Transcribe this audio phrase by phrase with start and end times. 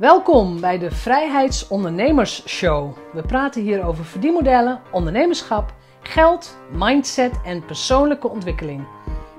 [0.00, 2.96] Welkom bij de Vrijheidsondernemers Show.
[3.12, 8.86] We praten hier over verdienmodellen, ondernemerschap, geld, mindset en persoonlijke ontwikkeling.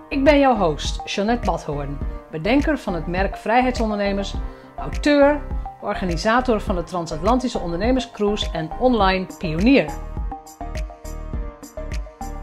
[0.10, 1.98] Ik ben jouw host, Jeanette Badhoorn,
[2.32, 4.34] bedenker van het merk Vrijheidsondernemers,
[4.78, 5.42] auteur,
[5.82, 9.92] organisator van de Transatlantische Ondernemerscruise en online pionier.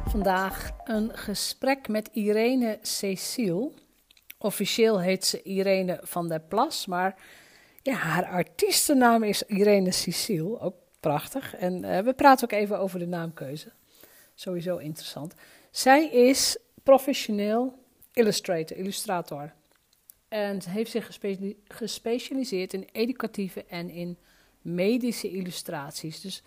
[0.07, 3.71] Vandaag een gesprek met Irene Cecile.
[4.39, 7.16] Officieel heet ze Irene van der Plas, maar
[7.89, 10.60] ja, haar artiestennaam is Irene Cecile.
[10.60, 11.56] Ook prachtig.
[11.56, 13.73] En uh, we praten ook even over de naamkeuze.
[14.34, 15.34] Sowieso interessant.
[15.70, 17.78] Zij is professioneel
[18.12, 19.52] illustrator, illustrator.
[20.28, 24.19] En heeft zich gespe gespecialiseerd in educatieve en in
[24.62, 26.20] medische illustraties.
[26.20, 26.42] Dus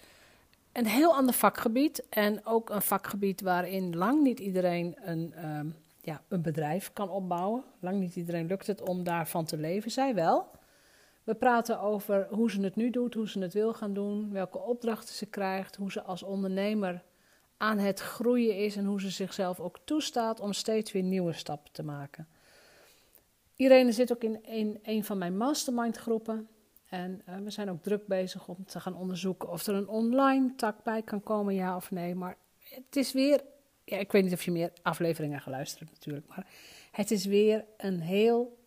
[0.71, 2.03] een heel ander vakgebied.
[2.09, 7.63] En ook een vakgebied waarin lang niet iedereen een, um, ja, een bedrijf kan opbouwen.
[7.79, 9.91] Lang niet iedereen lukt het om daarvan te leven.
[9.91, 10.59] Zij wel.
[11.23, 14.59] We praten over hoe ze het nu doet, hoe ze het wil gaan doen, welke
[14.59, 17.03] opdrachten ze krijgt, hoe ze als ondernemer
[17.57, 21.71] aan het groeien is en hoe ze zichzelf ook toestaat om steeds weer nieuwe stappen
[21.71, 22.27] te maken.
[23.55, 26.47] Irene zit ook in een, van mijn mastermind groepen.
[26.89, 30.55] En uh, we zijn ook druk bezig om te gaan onderzoeken of er een online
[30.55, 32.15] tak bij kan komen, ja of nee.
[32.15, 33.41] Maar het is weer,
[33.83, 36.47] ja, ik weet niet of je meer afleveringen geluisterd hebt natuurlijk, maar
[36.91, 38.60] het is weer een heel,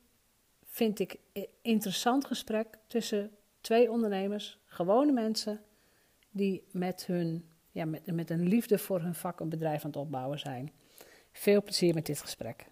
[0.74, 1.18] vind ik,
[1.62, 3.30] interessant gesprek tussen
[3.60, 5.60] twee ondernemers, gewone mensen,
[6.30, 9.98] die met, hun, ja, met, met een liefde voor hun vak een bedrijf aan het
[9.98, 10.72] opbouwen zijn.
[11.32, 12.66] Veel plezier met dit gesprek.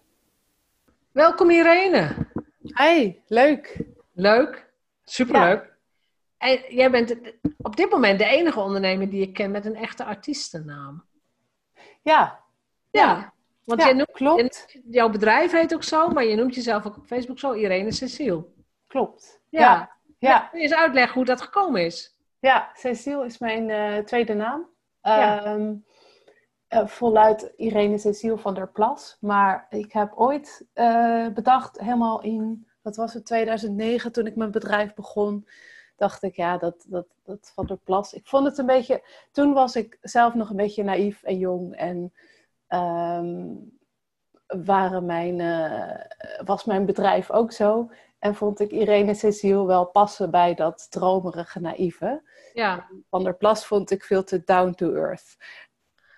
[1.11, 2.27] Welkom Irene.
[2.63, 3.85] Hey, leuk.
[4.13, 4.69] Leuk.
[5.03, 5.63] Superleuk.
[5.63, 6.47] Ja.
[6.47, 7.15] En jij bent
[7.57, 11.03] op dit moment de enige ondernemer die ik ken met een echte artiestennaam.
[12.01, 12.39] Ja.
[12.91, 13.32] Ja.
[13.65, 14.77] Want ja, jij noemt, klopt.
[14.89, 18.45] jouw bedrijf heet ook zo, maar je noemt jezelf ook op Facebook zo Irene Cecile.
[18.87, 19.41] Klopt.
[19.49, 19.59] Ja.
[19.59, 19.91] ja.
[20.17, 20.39] ja.
[20.39, 22.17] Kun je eens uitleggen hoe dat gekomen is?
[22.39, 24.69] Ja, Cecile is mijn uh, tweede naam.
[25.01, 25.53] Ja.
[25.53, 25.85] Um,
[26.69, 29.17] uh, voluit Irene Cecile van der Plas.
[29.19, 34.51] Maar ik heb ooit uh, bedacht, helemaal in wat was het, 2009 toen ik mijn
[34.51, 35.47] bedrijf begon,
[35.95, 38.13] dacht ik, ja, dat, dat, dat van der Plas.
[38.13, 41.75] Ik vond het een beetje, toen was ik zelf nog een beetje naïef en jong
[41.75, 42.13] en
[42.73, 43.71] um,
[44.47, 47.89] waren mijn, uh, was mijn bedrijf ook zo.
[48.19, 52.29] En vond ik Irene Cecile wel passen bij dat dromerige naïeve.
[52.53, 52.89] Ja.
[53.09, 55.35] Van der Plas vond ik veel te down to earth.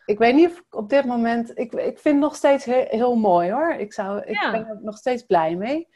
[0.05, 1.57] Ik weet niet of ik op dit moment.
[1.57, 3.73] Ik, ik vind het nog steeds heel, heel mooi hoor.
[3.73, 4.51] Ik, zou, ik ja.
[4.51, 5.87] ben er nog steeds blij mee.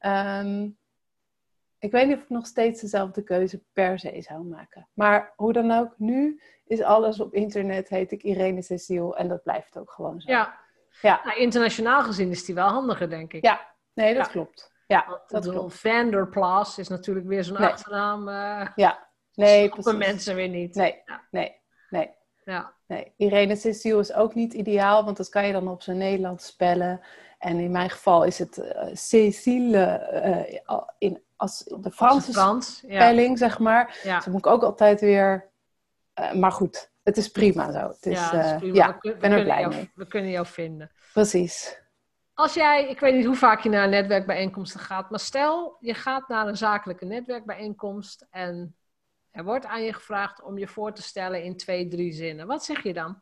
[0.00, 0.78] Um,
[1.86, 4.88] ik weet niet of ik nog steeds dezelfde keuze per se zou maken.
[4.94, 9.42] Maar hoe dan ook, nu is alles op internet, heet ik Irene Cecile en dat
[9.42, 10.30] blijft ook gewoon zo.
[10.30, 10.58] Ja,
[11.00, 11.20] ja.
[11.24, 13.44] Nou, internationaal gezien is die wel handiger, denk ik.
[13.44, 14.32] Ja, nee, dat ja.
[14.32, 14.74] klopt.
[14.86, 15.80] Ja, dat bedoel, klopt.
[15.80, 17.68] Vanderplas is natuurlijk weer zo'n nee.
[17.68, 18.28] achternaam.
[18.28, 19.92] Uh, ja, nee, precies.
[19.96, 20.74] mensen weer niet.
[20.74, 21.22] Nee, ja.
[21.30, 21.60] nee,
[21.90, 22.14] nee.
[22.44, 22.72] Ja.
[22.86, 23.12] nee.
[23.16, 27.00] Irene Cecile is ook niet ideaal, want dat kan je dan op zijn Nederlands spellen.
[27.38, 30.10] En in mijn geval is het uh, Cécile
[30.58, 33.36] uh, in, als de Franse Frans, spelling, ja.
[33.36, 33.98] zeg maar.
[34.02, 34.16] Ja.
[34.16, 35.50] Dus moet ik ook altijd weer...
[36.20, 37.78] Uh, maar goed, het is prima zo.
[37.78, 38.74] Het is, ja, is prima.
[38.74, 39.90] ja we, ik ben er blij jou, mee.
[39.94, 40.90] We kunnen jou vinden.
[41.12, 41.80] Precies.
[42.34, 46.28] Als jij, ik weet niet hoe vaak je naar netwerkbijeenkomsten gaat, maar stel je gaat
[46.28, 48.76] naar een zakelijke netwerkbijeenkomst en
[49.30, 52.46] er wordt aan je gevraagd om je voor te stellen in twee, drie zinnen.
[52.46, 53.20] Wat zeg je dan?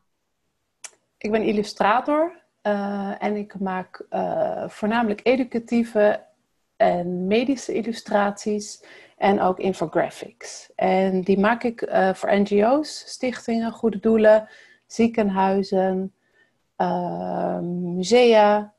[1.17, 6.24] Ik ben illustrator uh, en ik maak uh, voornamelijk educatieve
[6.77, 8.83] en medische illustraties
[9.17, 10.71] en ook infographics.
[10.75, 14.49] En die maak ik uh, voor NGO's, stichtingen, goede doelen,
[14.85, 16.13] ziekenhuizen,
[17.71, 18.73] musea,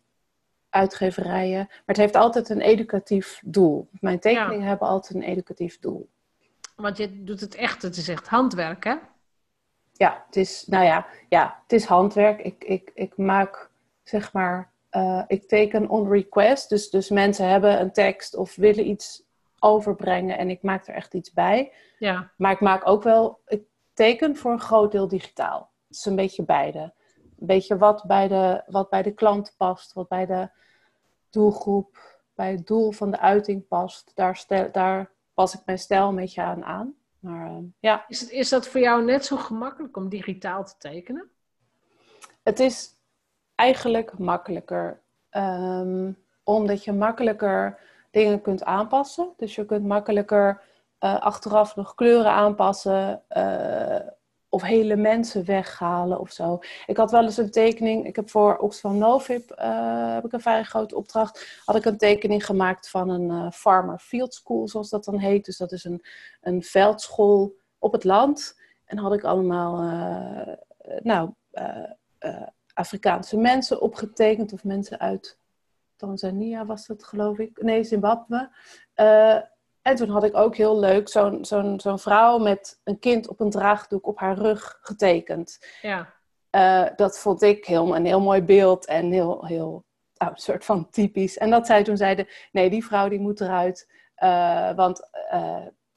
[0.70, 1.66] uitgeverijen.
[1.68, 3.88] Maar het heeft altijd een educatief doel.
[4.00, 4.66] Mijn tekeningen ja.
[4.66, 6.08] hebben altijd een educatief doel.
[6.76, 8.94] Want je doet het echt, het is echt handwerk, hè?
[9.92, 12.40] Ja, het is, nou ja, ja het is handwerk.
[12.40, 13.70] Ik, ik, ik maak
[14.02, 16.68] zeg maar, uh, ik teken on request.
[16.68, 19.24] Dus, dus mensen hebben een tekst of willen iets
[19.58, 21.72] overbrengen en ik maak er echt iets bij.
[21.98, 22.30] Ja.
[22.36, 23.62] Maar ik maak ook wel, ik
[23.92, 25.70] teken voor een groot deel digitaal.
[25.88, 26.92] Het is een beetje beide.
[27.38, 30.48] Een beetje wat bij de, wat bij de klant past, wat bij de
[31.30, 34.12] doelgroep, bij het doel van de uiting past.
[34.14, 36.94] Daar, stel, daar pas ik mijn stijl een beetje aan aan.
[37.18, 38.04] Maar, uh, ja.
[38.08, 41.30] is, het, is dat voor jou net zo gemakkelijk om digitaal te tekenen?
[42.42, 42.95] Het is
[43.56, 45.00] eigenlijk makkelijker.
[45.30, 47.78] Um, omdat je makkelijker
[48.10, 49.32] dingen kunt aanpassen.
[49.36, 50.62] Dus je kunt makkelijker
[51.00, 53.22] uh, achteraf nog kleuren aanpassen.
[53.36, 53.96] Uh,
[54.48, 56.58] of hele mensen weghalen of zo.
[56.86, 60.40] Ik had wel eens een tekening, ik heb voor Oxfam Novib uh, heb ik een
[60.40, 65.04] vrij grote opdracht, had ik een tekening gemaakt van een farmer field school, zoals dat
[65.04, 65.44] dan heet.
[65.44, 66.04] Dus dat is een,
[66.40, 68.60] een veldschool op het land.
[68.84, 69.80] En had ik allemaal,
[71.02, 71.30] nou,
[72.76, 75.38] Afrikaanse mensen opgetekend of mensen uit
[75.96, 78.50] Tanzania was dat geloof ik, nee Zimbabwe.
[79.82, 83.40] En toen had ik ook heel leuk zo'n zo'n zo'n vrouw met een kind op
[83.40, 85.66] een draagdoek op haar rug getekend.
[85.82, 86.14] Ja.
[86.50, 89.84] Uh, dat vond ik heel, een heel mooi beeld en heel, heel
[90.14, 91.38] nou, een soort van typisch.
[91.38, 93.90] En dat zij toen zeiden, nee, die vrouw die moet eruit.
[94.18, 95.08] Uh, want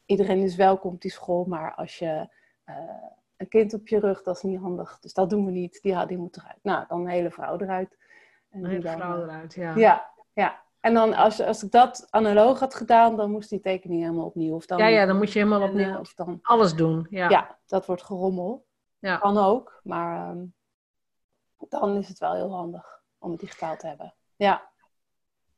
[0.06, 2.28] iedereen is welkom op die school, maar als je
[3.40, 5.00] een kind op je rug, dat is niet handig.
[5.00, 5.80] Dus dat doen we niet.
[5.82, 6.60] Die, die moet eruit.
[6.62, 7.98] Nou, dan een hele vrouw eruit.
[8.50, 9.76] En een hele dan, vrouw eruit, ja.
[9.76, 10.64] Ja, ja.
[10.80, 14.56] En dan als, als ik dat analoog had gedaan, dan moest die tekening helemaal opnieuw.
[14.56, 17.08] Of dan, ja, ja, dan moet je helemaal opnieuw of dan, alles doen.
[17.10, 17.30] Ja.
[17.30, 18.68] ja, dat wordt gerommel.
[19.00, 19.18] Ja.
[19.18, 20.54] Kan ook, maar um,
[21.70, 24.14] dan is het wel heel handig om het digitaal te hebben.
[24.36, 24.70] Ja.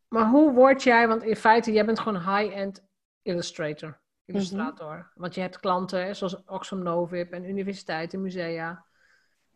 [0.08, 2.86] Maar hoe word jij, want in feite, jij bent gewoon high-end
[3.22, 4.01] illustrator,
[4.34, 4.96] illustrator.
[4.96, 8.86] Mm Want je hebt klanten zoals Oxfam Novib en universiteiten, musea.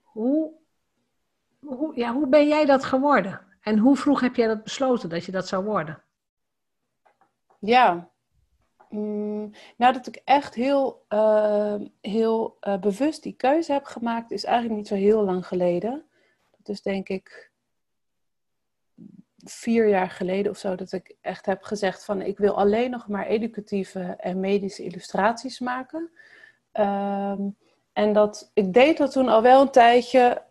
[0.01, 0.53] Hoe,
[1.59, 3.41] hoe, ja, hoe ben jij dat geworden?
[3.61, 6.03] En hoe vroeg heb jij dat besloten dat je dat zou worden?
[7.59, 8.09] Ja,
[8.89, 14.43] mm, nou dat ik echt heel, uh, heel uh, bewust die keuze heb gemaakt, is
[14.43, 16.05] eigenlijk niet zo heel lang geleden.
[16.57, 17.51] Dat is denk ik
[19.45, 23.07] vier jaar geleden of zo, dat ik echt heb gezegd van ik wil alleen nog
[23.07, 26.09] maar educatieve en medische illustraties maken.
[26.73, 27.55] Um,
[27.93, 30.43] en dat, ik deed dat toen al wel een tijdje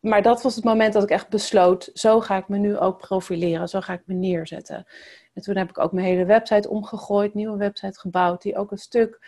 [0.00, 2.98] maar dat was het moment dat ik echt besloot, zo ga ik me nu ook
[2.98, 4.86] profileren, zo ga ik me neerzetten.
[5.34, 8.78] En toen heb ik ook mijn hele website omgegooid, nieuwe website gebouwd, die ook een
[8.78, 9.20] stuk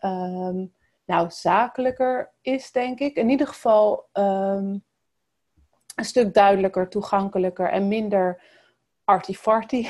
[0.00, 0.72] um,
[1.04, 3.16] nou, zakelijker is, denk ik.
[3.16, 4.84] In ieder geval um,
[5.96, 8.42] een stuk duidelijker, toegankelijker en minder
[9.04, 9.86] arty-farty.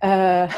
[0.00, 0.50] uh,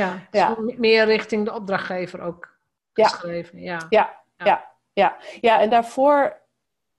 [0.00, 0.56] ja, ja.
[0.58, 2.56] meer richting de opdrachtgever ook
[2.92, 3.60] geschreven.
[3.60, 4.44] Ja, ja, ja.
[4.44, 4.74] ja.
[4.92, 5.16] ja.
[5.40, 6.46] ja en daarvoor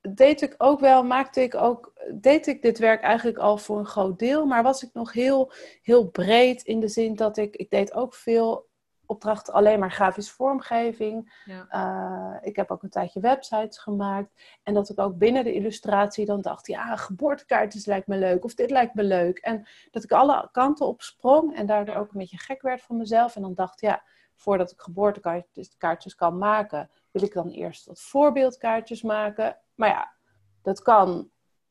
[0.02, 3.86] deed ik ook wel, maakte ik ook, deed ik dit werk eigenlijk al voor een
[3.86, 5.52] groot deel, maar was ik nog heel,
[5.82, 8.69] heel breed in de zin dat ik, ik deed ook veel
[9.10, 11.42] opdrachten alleen maar grafische vormgeving.
[11.46, 11.68] Ja.
[11.72, 14.60] Uh, ik heb ook een tijdje websites gemaakt.
[14.64, 18.44] En dat ik ook binnen de illustratie dan dacht, ja, geboortekaartjes lijkt me leuk.
[18.44, 19.38] Of dit lijkt me leuk.
[19.38, 22.98] En dat ik alle kanten op sprong en daardoor ook een beetje gek werd van
[22.98, 23.36] mezelf.
[23.36, 24.04] En dan dacht, ja,
[24.36, 29.58] voordat ik geboortekaartjes kan maken, wil ik dan eerst wat voorbeeldkaartjes maken.
[29.76, 30.14] Maar ja,
[30.62, 31.30] dat kan.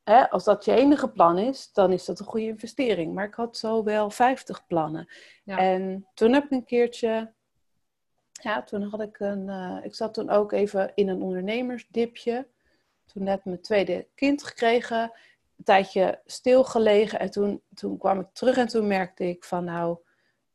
[0.09, 3.13] Hè, als dat je enige plan is, dan is dat een goede investering.
[3.13, 5.09] Maar ik had zo wel 50 plannen.
[5.43, 5.57] Ja.
[5.57, 7.33] En toen heb ik een keertje.
[8.31, 9.47] Ja, toen had ik een.
[9.47, 12.47] Uh, ik zat toen ook even in een ondernemersdipje.
[13.05, 15.01] Toen net mijn tweede kind gekregen.
[15.57, 17.19] Een tijdje stilgelegen.
[17.19, 19.97] En toen, toen kwam ik terug en toen merkte ik van nou.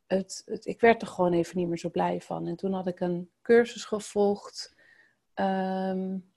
[0.06, 2.46] Het, het, ik werd er gewoon even niet meer zo blij van.
[2.46, 4.74] En toen had ik een cursus gevolgd.
[5.34, 6.32] Um,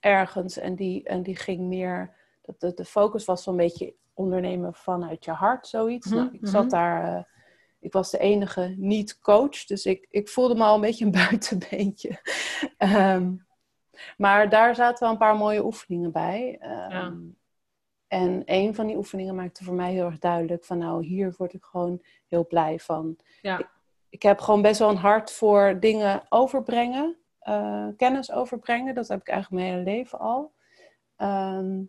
[0.00, 0.56] ergens.
[0.56, 5.24] En die, en die ging meer, dat de, de focus was zo'n beetje ondernemen vanuit
[5.24, 6.06] je hart, zoiets.
[6.06, 6.70] Mhm, nou, ik zat mhm.
[6.70, 7.22] daar, uh,
[7.80, 12.20] ik was de enige niet-coach, dus ik, ik voelde me al een beetje een buitenbeentje.
[12.78, 13.46] um,
[14.16, 16.58] maar daar zaten wel een paar mooie oefeningen bij.
[16.62, 17.12] Um, ja.
[18.08, 21.52] En een van die oefeningen maakte voor mij heel erg duidelijk van nou, hier word
[21.52, 23.16] ik gewoon heel blij van.
[23.42, 23.58] Ja.
[23.58, 23.68] Ik,
[24.08, 27.16] ik heb gewoon best wel een hart voor dingen overbrengen.
[27.38, 28.94] Eh, kennis overbrengen.
[28.94, 30.52] Dat heb ik eigenlijk mijn hele leven al.
[31.16, 31.82] Ehm,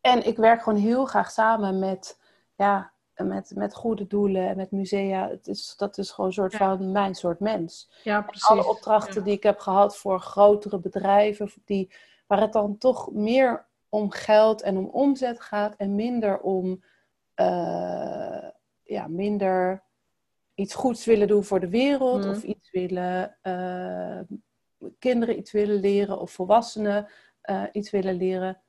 [0.00, 2.18] en ik werk gewoon heel graag samen met,
[2.54, 5.28] ja, met, met goede doelen en met musea.
[5.28, 7.90] Het is, dat is gewoon een soort van mijn soort mens.
[8.02, 8.48] Ja, precies.
[8.48, 11.92] Alle opdrachten die ik heb gehad voor grotere bedrijven, die,
[12.26, 16.84] waar het dan toch meer om geld en om omzet gaat en minder om
[17.36, 18.48] uh,
[18.82, 19.82] ja, minder
[20.60, 22.50] iets goeds willen doen voor de wereld, of mm.
[22.50, 24.20] iets willen, uh,
[24.98, 27.08] kinderen iets willen leren, of volwassenen
[27.50, 28.60] uh, iets willen leren,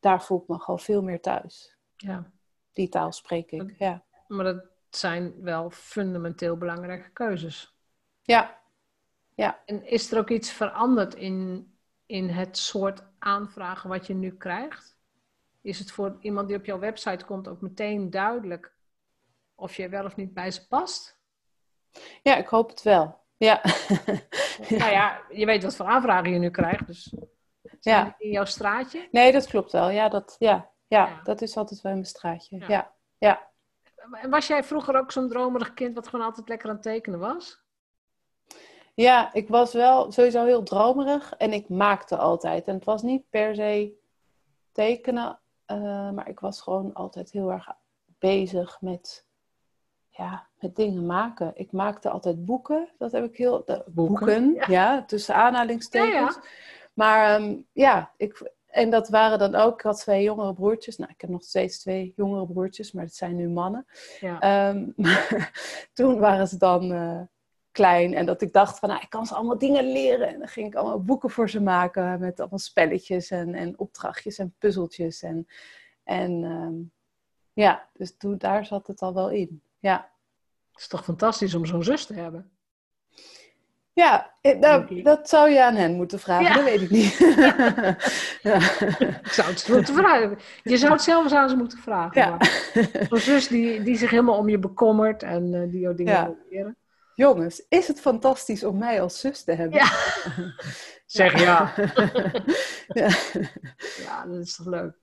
[0.00, 1.76] daar voel ik me gewoon veel meer thuis.
[1.96, 2.30] Ja.
[2.72, 4.04] Die taal spreek ik, ja.
[4.26, 7.74] Maar dat zijn wel fundamenteel belangrijke keuzes.
[8.22, 8.60] Ja.
[9.34, 9.62] ja.
[9.66, 11.70] En is er ook iets veranderd in,
[12.06, 14.98] in het soort aanvragen wat je nu krijgt?
[15.60, 18.74] Is het voor iemand die op jouw website komt ook meteen duidelijk
[19.54, 21.19] of je wel of niet bij ze past?
[22.22, 23.18] Ja, ik hoop het wel.
[23.36, 23.60] Ja.
[24.80, 27.14] nou ja, je weet wat voor aanvragen je nu krijgt, dus
[27.80, 28.14] ja.
[28.18, 29.08] in jouw straatje?
[29.10, 29.90] Nee, dat klopt wel.
[29.90, 32.58] Ja, dat, ja, ja, dat is altijd wel in mijn straatje.
[32.58, 32.66] Ja.
[32.68, 32.92] ja.
[33.18, 33.48] ja.
[34.28, 37.62] Was jij vroeger ook zo'n dromerig kind wat gewoon altijd lekker aan het tekenen was?
[38.94, 42.66] Ja, ik was wel sowieso heel dromerig en ik maakte altijd.
[42.66, 43.98] En het was niet per se
[44.72, 47.68] tekenen, uh, maar ik was gewoon altijd heel erg
[48.06, 49.26] bezig met,
[50.10, 51.52] ja, met dingen maken.
[51.54, 53.62] Ik maakte altijd boeken, dat heb ik heel...
[53.64, 55.04] De, boeken, ja.
[55.04, 56.34] tussen aanhalingstekens.
[56.34, 56.42] Ja,
[56.92, 60.96] maar um, ja, ik, en dat waren dan ook, ik had twee jongere broertjes.
[60.96, 63.86] Nou, ik heb nog steeds twee jongere broertjes, maar het zijn nu mannen.
[64.20, 64.38] Ja.
[64.68, 64.94] Um,
[65.92, 67.20] toen waren ze dan uh,
[67.72, 70.28] klein en dat ik dacht van, nou, ik kan ze allemaal dingen leren.
[70.28, 74.38] En dan ging ik allemaal boeken voor ze maken met allemaal spelletjes en, en opdrachtjes
[74.38, 75.22] en puzzeltjes.
[75.22, 75.46] En,
[76.04, 76.92] en um,
[77.52, 79.62] ja, dus toen, daar zat het al wel in.
[79.80, 80.10] Ja.
[80.70, 82.50] Het is toch fantastisch om zo'n zus te hebben?
[83.92, 87.18] Ja, nou, dat zou je aan hen moeten vragen, dat weet ik niet.
[88.42, 88.54] Ja.
[89.22, 90.38] Ik zou het moeten vragen.
[90.62, 92.36] Je zou het zelf eens aan ze moeten vragen.
[93.08, 96.76] Zo'n zus die, die zich helemaal om je bekommert en uh, die jouw dingen leren.
[97.14, 99.78] Jongens, is het fantastisch om mij als zus te hebben?
[99.78, 99.90] Ja.
[101.06, 101.72] zeg ja.
[102.88, 103.08] ja.
[104.04, 104.94] ja, dat is toch leuk.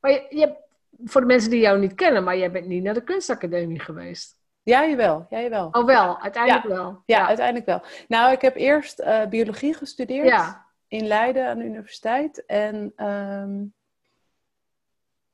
[0.00, 0.56] Maar je, je,
[1.04, 4.42] voor de mensen die jou niet kennen, maar jij bent niet naar de kunstacademie geweest.
[4.62, 5.26] Ja, jawel.
[5.30, 5.68] Ja, jawel.
[5.72, 6.20] Oh, wel.
[6.20, 7.02] Uiteindelijk wel.
[7.06, 7.82] Ja, uiteindelijk wel.
[8.08, 10.66] Nou, ik heb eerst uh, biologie gestudeerd ja.
[10.88, 12.44] in Leiden aan de universiteit.
[12.44, 13.74] En um,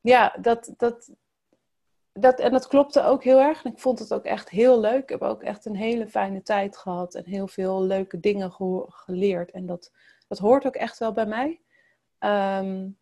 [0.00, 1.10] ja, dat, dat,
[2.12, 3.64] dat, en dat klopte ook heel erg.
[3.64, 5.02] En ik vond het ook echt heel leuk.
[5.02, 8.52] Ik heb ook echt een hele fijne tijd gehad en heel veel leuke dingen
[8.88, 9.50] geleerd.
[9.50, 9.92] En dat,
[10.28, 11.60] dat hoort ook echt wel bij mij.
[12.18, 12.98] Um,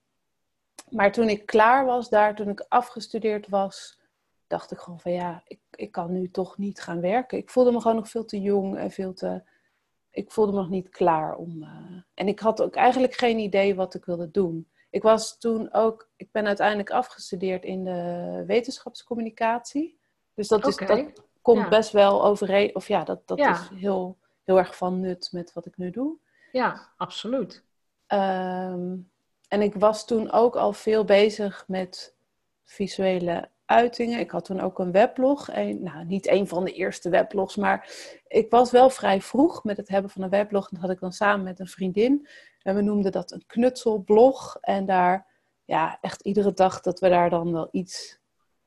[0.91, 4.01] maar toen ik klaar was daar, toen ik afgestudeerd was,
[4.47, 7.39] dacht ik gewoon van ja, ik, ik kan nu toch niet gaan werken.
[7.39, 9.43] Ik voelde me gewoon nog veel te jong en veel te.
[10.11, 11.63] Ik voelde me nog niet klaar om.
[11.63, 12.03] Uh...
[12.15, 14.69] en ik had ook eigenlijk geen idee wat ik wilde doen.
[14.91, 19.99] Ik was toen ook, ik ben uiteindelijk afgestudeerd in de wetenschapscommunicatie.
[20.35, 22.75] Dus dat, is, dat komt best wel overeen.
[22.75, 26.17] Of ja, dat, dat is heel, heel erg van nut met wat ik nu doe.
[26.53, 27.65] Ja, absoluut.
[28.07, 29.11] Um,
[29.49, 32.17] en ik was toen ook al veel bezig met
[32.65, 34.19] visuele uitingen.
[34.19, 35.49] Ik had toen ook een weblog.
[35.53, 37.91] Een, nou, niet een van de eerste weblogs, maar
[38.27, 40.69] ik was wel vrij vroeg met het hebben van een weblog.
[40.69, 42.29] Dat had ik dan samen met een vriendin.
[42.63, 44.59] En we noemden dat een knutselblog.
[44.61, 45.27] En daar,
[45.65, 48.19] ja, echt iedere dag dat we daar dan wel iets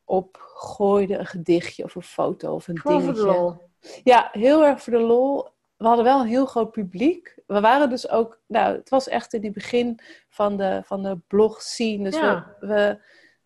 [0.03, 1.19] op gooiden.
[1.19, 3.21] Een gedichtje of een foto of een Gewoon dingetje.
[3.21, 3.55] Voor de lol.
[4.03, 5.47] Ja, heel erg voor de lol.
[5.81, 7.35] We hadden wel een heel groot publiek.
[7.47, 11.17] We waren dus ook, nou, het was echt in het begin van de, van de
[11.27, 12.03] blog scene.
[12.03, 12.55] Dus ja.
[12.59, 12.99] we,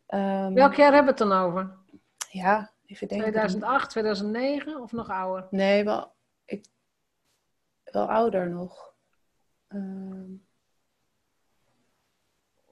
[0.08, 0.54] um...
[0.54, 1.78] Welk jaar hebben we het dan over?
[2.30, 3.32] Ja, even denken.
[3.32, 5.48] 2008, 2009 of nog ouder?
[5.50, 6.14] Nee, wel,
[6.46, 6.66] ik,
[7.84, 8.94] wel ouder nog.
[9.68, 10.46] Um...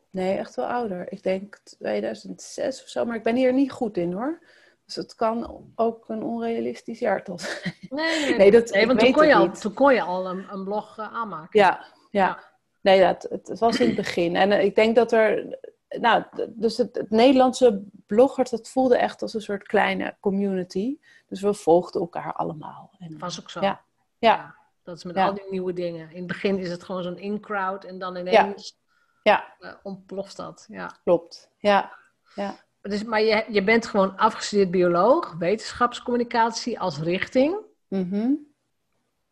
[0.10, 1.12] Nee, echt wel ouder.
[1.12, 4.41] Ik denk 2006 of zo, maar ik ben hier niet goed in hoor.
[4.86, 7.75] Dus het kan ook een onrealistisch jaartal zijn.
[7.90, 10.46] Nee, nee, nee, dat, nee want toen kon, je al, toen kon je al een,
[10.52, 11.60] een blog uh, aanmaken.
[11.60, 12.52] Ja, ja.
[12.82, 14.36] Nee, dat, het was in het begin.
[14.36, 15.58] En uh, ik denk dat er...
[16.00, 20.98] Nou, dus het, het, Nederlandse bloggers, dat voelde echt als een soort kleine community.
[21.28, 22.92] Dus we volgden elkaar allemaal.
[23.00, 23.62] En, was ook zo.
[23.62, 23.82] Ja.
[24.18, 24.56] ja.
[24.84, 26.10] dat is met al die nieuwe dingen.
[26.10, 28.78] In het begin is het gewoon zo'n in-crowd en dan ineens
[29.24, 29.56] ja.
[29.60, 30.66] Uh, ontploft dat.
[30.70, 30.92] Ja.
[31.04, 31.94] Klopt, ja.
[32.36, 32.56] ja.
[32.90, 37.56] Dus, maar je, je bent gewoon afgestudeerd bioloog, wetenschapscommunicatie als richting.
[37.88, 38.34] Mhm.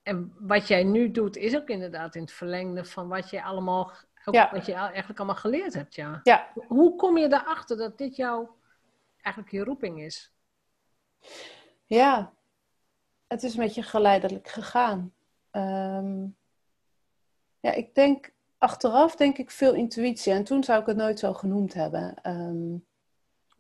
[0.04, 3.92] En wat jij nu doet, is ook inderdaad in het verlengde van wat je allemaal,
[4.26, 5.96] ook wat je eigenlijk allemaal geleerd hebt.
[5.96, 6.20] Ja.
[6.24, 6.52] ja.
[6.68, 8.56] Hoe kom je erachter dat dit jouw
[9.22, 10.34] eigenlijk je roeping is?
[11.86, 12.34] Ja,
[13.28, 15.14] het is met je geleidelijk gegaan.
[15.52, 16.22] Ehm,
[17.60, 20.34] ja, ik denk achteraf denk ik veel intuïtie.
[20.34, 22.16] En toen zou ik het nooit zo genoemd hebben.
[22.24, 22.86] Um,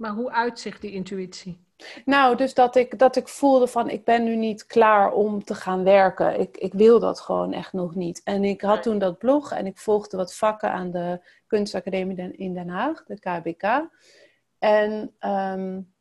[0.01, 1.65] maar hoe uitzicht die intuïtie?
[2.05, 5.55] Nou, dus dat ik, dat ik voelde van ik ben nu niet klaar om te
[5.55, 6.39] gaan werken.
[6.39, 8.21] Ik, ik wil dat gewoon echt nog niet.
[8.23, 12.53] En ik had toen dat blog en ik volgde wat vakken aan de Kunstacademie in
[12.53, 13.89] Den Haag, de KBK.
[14.59, 15.93] En um,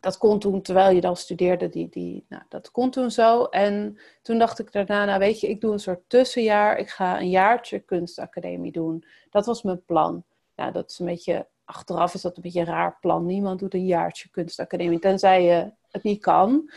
[0.00, 3.44] dat kon toen, terwijl je dan studeerde, die, die, nou, dat kon toen zo.
[3.44, 6.78] En toen dacht ik daarna, nou weet je, ik doe een soort tussenjaar.
[6.78, 9.04] Ik ga een jaartje kunstacademie doen.
[9.30, 10.24] Dat was mijn plan.
[10.56, 13.26] Nou, dat is een beetje achteraf is dat een beetje een raar plan.
[13.26, 16.70] Niemand doet een jaartje kunstacademie, tenzij je het niet kan.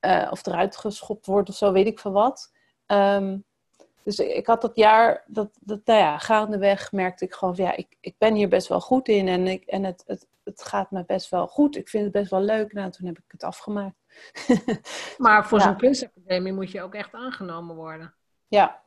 [0.00, 2.52] Uh, of eruit geschopt wordt of zo, weet ik van wat.
[2.86, 3.44] Um,
[4.02, 7.76] dus ik had dat jaar, dat, dat, nou ja, gaandeweg merkte ik gewoon van ja,
[7.76, 10.90] ik, ik ben hier best wel goed in en, ik, en het, het, het gaat
[10.90, 11.76] me best wel goed.
[11.76, 12.72] Ik vind het best wel leuk.
[12.72, 13.96] Nou, toen heb ik het afgemaakt.
[15.18, 18.14] maar voor zo'n kunstacademie moet je ook echt aangenomen worden.
[18.48, 18.82] Ja,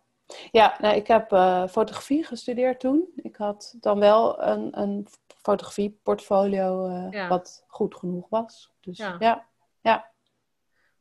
[0.51, 3.09] ja nou, ik heb uh, fotografie gestudeerd toen.
[3.15, 5.07] Ik had dan wel een, een
[5.41, 8.73] fotografieportfolio uh, wat goed genoeg was.
[8.81, 9.47] Dus ja, ja.
[9.81, 10.11] ja.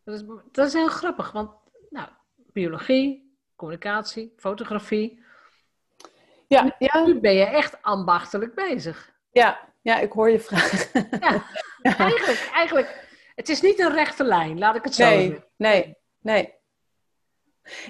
[0.05, 1.51] Dat, is, dat is heel grappig, want
[1.91, 5.25] nou, biologie, communicatie, fotografie.
[6.47, 7.05] Ja, ja.
[7.05, 9.13] Nu ben je echt ambachtelijk bezig.
[9.31, 10.93] Ja, ja ik hoor je vraag.
[11.83, 15.45] Ja, eigenlijk, eigenlijk, het is niet een rechte lijn, laat ik het zo nee, zeggen.
[15.57, 16.55] Nee, nee.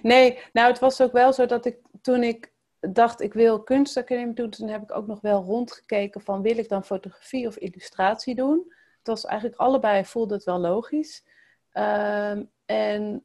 [0.02, 4.35] Nee, nou het was ook wel zo dat ik toen ik dacht ik wil kunstacademie
[4.35, 8.35] doen, toen heb ik ook nog wel rondgekeken van wil ik dan fotografie of illustratie
[8.35, 8.73] doen.
[8.99, 11.25] Het was eigenlijk allebei voelde het wel logisch.
[11.71, 13.25] Ehm, en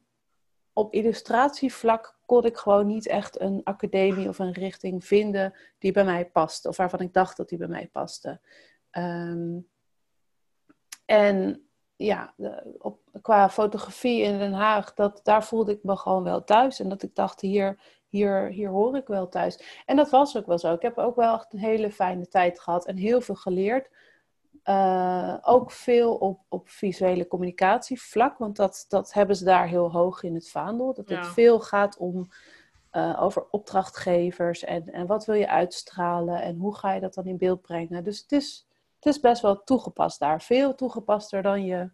[0.72, 6.04] op illustratievlak kon ik gewoon niet echt een academie of een richting vinden die bij
[6.04, 6.68] mij paste.
[6.68, 8.40] Of waarvan ik dacht dat die bij mij paste.
[8.90, 9.58] Ehm,
[11.04, 12.34] en ja,
[12.78, 16.80] op, qua fotografie in Den Haag, dat, daar voelde ik me gewoon wel thuis.
[16.80, 19.82] En dat ik dacht, hier, hier, hier hoor ik wel thuis.
[19.86, 20.72] En dat was ook wel zo.
[20.72, 23.90] Ik heb ook wel echt een hele fijne tijd gehad en heel veel geleerd.
[24.64, 30.22] Uh, ook veel op, op visuele communicatievlak, want dat, dat hebben ze daar heel hoog
[30.22, 30.94] in het vaandel.
[30.94, 32.28] Dat het veel gaat om
[32.92, 37.26] uh, over opdrachtgevers en, en wat wil je uitstralen en hoe ga je dat dan
[37.26, 38.04] in beeld brengen.
[38.04, 38.66] Dus het is,
[39.02, 40.42] het is best wel toegepast daar.
[40.42, 41.90] Veel toegepaster dan je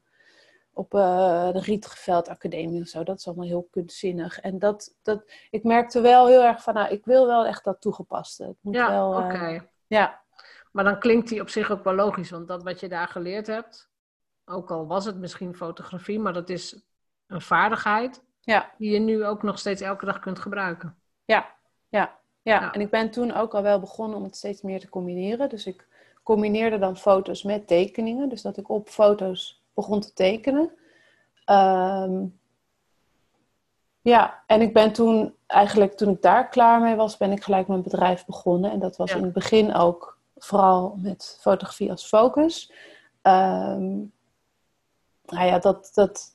[0.73, 3.03] op uh, de Rietveld Academie of zo.
[3.03, 4.41] Dat is allemaal heel kunstzinnig.
[4.41, 7.81] En dat, dat, ik merkte wel heel erg van, nou, ik wil wel echt dat
[7.81, 8.45] toegepaste.
[8.45, 9.69] Het moet ja, wel, oké.
[9.87, 10.23] ja,
[10.73, 13.47] maar dan klinkt die op zich ook wel logisch, want dat wat je daar geleerd
[13.47, 13.91] hebt,
[14.45, 16.83] ook al was het misschien fotografie, maar dat is
[17.27, 18.75] een vaardigheid ja.
[18.79, 20.99] die je nu ook nog steeds elke dag kunt gebruiken.
[21.25, 21.55] Ja,
[21.89, 22.73] ja, ja.
[22.73, 25.49] En ik ben toen ook al wel begonnen om het steeds meer te combineren.
[25.49, 25.88] Dus ik
[26.29, 28.29] combineerde dan foto's met tekeningen.
[28.29, 30.71] Dus dat ik op foto's begon te tekenen.
[31.45, 32.25] Ehm,
[34.01, 37.69] ja, en ik ben toen eigenlijk, toen ik daar klaar mee was, ben ik gelijk
[37.69, 38.71] mijn bedrijf begonnen.
[38.71, 42.73] En dat was in het begin ook vooral met fotografie als focus.
[43.23, 44.13] Um,
[45.25, 46.35] nou ja, dat, dat,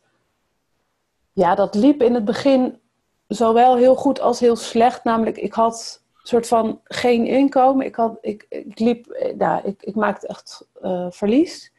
[1.34, 2.82] ja, dat liep in het begin
[3.28, 5.04] zowel heel goed als heel slecht.
[5.04, 7.86] Namelijk, ik had soort van geen inkomen.
[7.86, 11.72] Ik, had, ik, ik liep, nou, ik, ik maakte echt uh, verlies.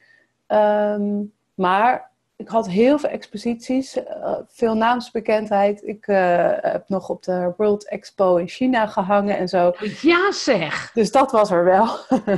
[0.47, 5.83] Um, maar ik had heel veel exposities, uh, veel naamsbekendheid.
[5.83, 9.73] Ik uh, heb nog op de World Expo in China gehangen en zo.
[10.01, 10.92] Ja, zeg!
[10.92, 11.87] Dus dat was er wel.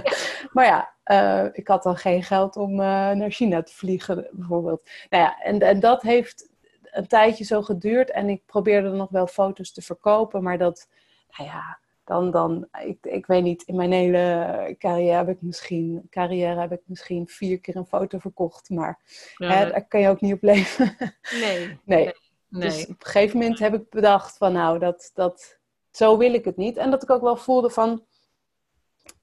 [0.52, 4.82] maar ja, uh, ik had dan geen geld om naar China te vliegen, bijvoorbeeld.
[5.10, 6.48] Nou ja, en, en dat heeft
[6.82, 8.10] een tijdje zo geduurd.
[8.10, 10.88] En ik probeerde nog wel foto's te verkopen, maar dat,
[11.36, 16.06] nou ja, dan, dan ik, ik weet niet, in mijn hele carrière heb ik misschien,
[16.10, 19.00] carrière heb ik misschien vier keer een foto verkocht, maar
[19.36, 20.96] ja, hè, daar kan je ook niet op leven.
[21.40, 21.78] Nee.
[21.84, 22.04] nee.
[22.04, 22.12] nee.
[22.48, 25.58] Dus op een gegeven moment heb ik bedacht van nou, dat, dat,
[25.90, 26.76] zo wil ik het niet.
[26.76, 28.04] En dat ik ook wel voelde van,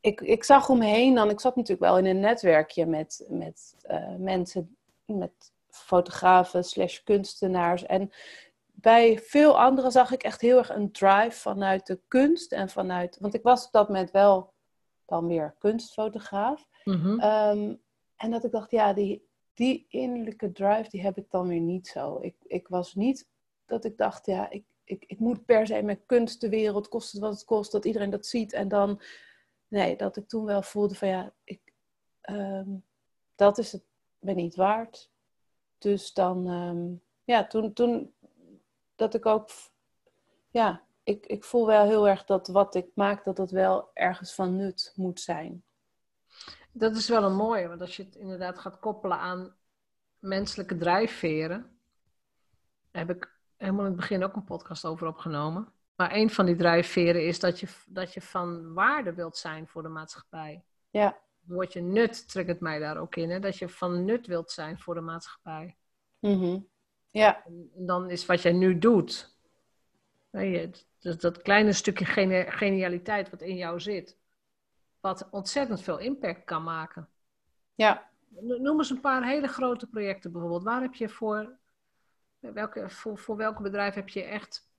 [0.01, 3.25] ik, ik zag om me heen dan, ik zat natuurlijk wel in een netwerkje met,
[3.29, 8.11] met uh, mensen, met fotografen slash kunstenaars en
[8.83, 13.17] bij veel anderen zag ik echt heel erg een drive vanuit de kunst en vanuit.
[13.19, 14.53] Want ik was op dat moment wel
[15.05, 16.67] dan weer kunstfotograaf.
[16.83, 17.07] Mhm.
[17.07, 17.81] Um,
[18.15, 21.87] en dat ik dacht, ja, die, die innerlijke drive, die heb ik dan weer niet
[21.87, 22.17] zo.
[22.21, 23.27] Ik, ik was niet
[23.65, 27.11] dat ik dacht, ja, ik, ik, ik moet per se met kunst de wereld, kost
[27.11, 28.53] het wat het kost, dat iedereen dat ziet.
[28.53, 29.01] En dan,
[29.67, 31.73] nee, dat ik toen wel voelde van, ja, ik,
[32.29, 32.83] um,
[33.35, 33.83] dat is het
[34.19, 35.11] me niet waard.
[35.77, 38.12] Dus dan, um, ja, toen, toen
[38.95, 39.49] dat ik ook,
[40.49, 44.33] ja, ik, ik voel wel heel erg dat wat ik maak, dat het wel ergens
[44.33, 45.63] van nut moet zijn.
[46.71, 49.55] Dat is wel een mooie, want als je het inderdaad gaat koppelen aan
[50.19, 51.77] menselijke drijfveren,
[52.91, 55.73] daar heb ik helemaal in het begin ook een podcast over opgenomen.
[55.95, 59.83] Maar een van die drijfveren is dat je, dat je van waarde wilt zijn voor
[59.83, 60.63] de maatschappij.
[60.89, 61.05] Ja.
[61.05, 63.39] Het woordje nut triggert mij daar ook in, hè?
[63.39, 65.77] dat je van nut wilt zijn voor de maatschappij.
[66.19, 66.71] Mm
[67.13, 67.43] ja.
[67.45, 69.35] En dan is wat jij nu doet,
[70.99, 72.05] dat, dat kleine stukje
[72.49, 74.17] genialiteit wat in jou zit,
[74.99, 77.09] wat ontzettend veel impact kan maken.
[77.75, 78.09] Ja.
[78.39, 80.63] Noem eens een paar hele grote projecten bijvoorbeeld.
[80.63, 81.57] Waar heb je voor,
[82.39, 84.69] welke, voor, voor welke bedrijf heb je echt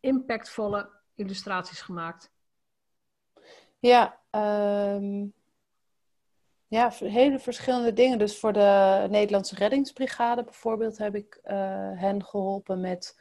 [0.00, 2.32] impactvolle illustraties gemaakt?
[3.78, 5.32] Ja, um,
[6.72, 8.18] ja, hele verschillende dingen.
[8.18, 11.52] Dus voor de Nederlandse Reddingsbrigade bijvoorbeeld heb ik uh,
[11.94, 13.20] hen geholpen met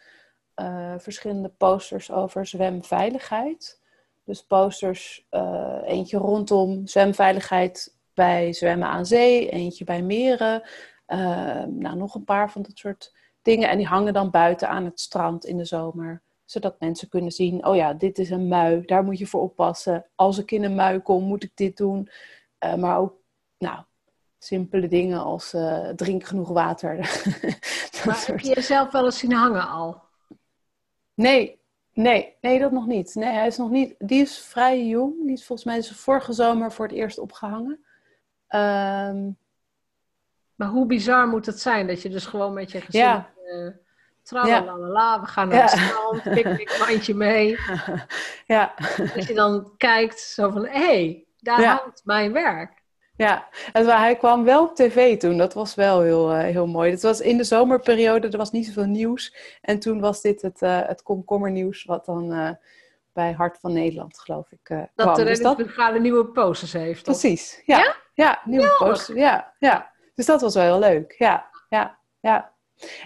[0.56, 3.82] uh, verschillende posters over zwemveiligheid.
[4.24, 10.64] Dus posters, uh, eentje rondom zwemveiligheid bij zwemmen aan zee, eentje bij meren.
[11.68, 13.70] nou, nog een paar van dat soort dingen.
[13.70, 17.66] En die hangen dan buiten aan het strand in de zomer zodat mensen kunnen zien,
[17.66, 20.06] oh ja, dit is een mui, daar moet je voor oppassen.
[20.16, 22.10] Als ik in een mui kom, moet ik dit doen.
[22.78, 23.21] Maar ook
[23.62, 23.80] nou,
[24.38, 26.96] simpele dingen als uh, drink genoeg water.
[28.06, 30.02] maar heb je jezelf wel eens zien hangen al?
[31.14, 31.60] Nee,
[31.94, 33.16] nee, nee, dat nog niet.
[33.16, 33.96] Nee, hij is nog niet.
[33.98, 35.14] Die is vrij jong.
[35.26, 37.86] Die is volgens mij is vorige zomer voor het eerst opgehangen.
[38.48, 39.30] Ehm,
[40.56, 43.02] maar hoe bizar moet het zijn dat je dus gewoon met je gezin...
[43.02, 43.30] Ja.
[43.46, 43.70] Uh,
[44.24, 45.64] Tralalala, we gaan naar Ja.
[45.64, 47.58] het strand, picknickmandje mee.
[48.46, 52.81] ja, Dat je dan kijkt, zo van, hé, hey, daar hangt mijn werk.
[53.16, 53.48] Ja.
[53.74, 55.38] En hij kwam wel op tv toen.
[55.38, 56.92] Dat was wel heel, eh, heel mooi.
[56.92, 59.36] Het was in de zomerperiode, er was niet zoveel nieuws.
[59.62, 62.50] En toen was dit het, eh het komkommernieuws, wat dan eh,
[63.14, 65.14] bij Hart van Nederland, geloof ik, eh Dat kwam.
[65.16, 67.04] de Dus dat, reddingsbrigade nieuwe posters heeft.
[67.04, 67.20] toch?
[67.20, 67.96] precies, ja.
[68.14, 68.96] Ja, nieuwe Geweldig.
[68.98, 69.18] poster.
[69.18, 69.92] Ja, ja.
[70.16, 71.16] Dus dat was wel heel leuk.
[71.18, 72.54] Ja, ja, ja.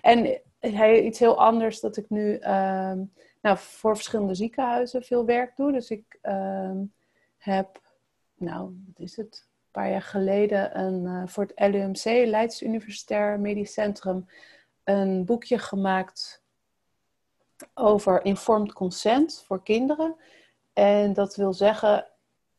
[0.02, 3.04] En hij, iets heel anders dat ik nu ehm,
[3.42, 5.72] nou, voor verschillende ziekenhuizen veel werk doe.
[5.72, 6.78] Dus ik ehm,
[7.38, 7.80] heb,
[8.36, 9.48] nou, wat is het?
[9.76, 14.30] Paar jaar geleden een, eh, voor het LUMC, Leids Universitair Medisch Centrum,
[14.84, 16.44] een boekje gemaakt
[17.74, 20.16] over informed consent voor kinderen.
[20.74, 22.08] En dat wil zeggen,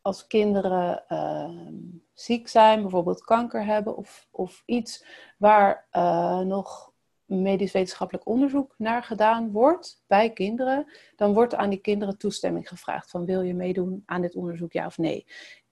[0.03, 1.75] als kinderen ehm,
[2.13, 5.05] ziek zijn, bijvoorbeeld kanker hebben of, of iets
[5.39, 6.93] waar eh, nog
[7.25, 13.11] medisch wetenschappelijk onderzoek naar gedaan wordt bij kinderen, dan wordt aan die kinderen toestemming gevraagd
[13.11, 15.27] van wil je meedoen aan dit onderzoek, ja of nee.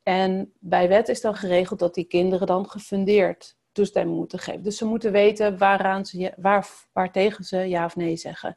[0.05, 4.63] En bij wet is dan geregeld dat die kinderen dan gefundeerd toestemming moeten geven.
[4.63, 8.55] Dus ze moeten weten waaraan ze, waar, waar tegen ze ja of nee zeggen.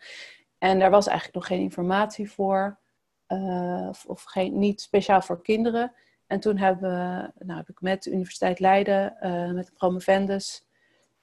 [0.58, 2.80] En daar was eigenlijk nog geen informatie voor,
[3.26, 5.94] eh, of, of geen, niet speciaal voor kinderen.
[6.28, 10.68] En toen hebben we, nou, heb ik met de Universiteit Leiden, eh, met de promovendus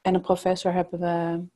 [0.01, 1.47] en een professor, hebben we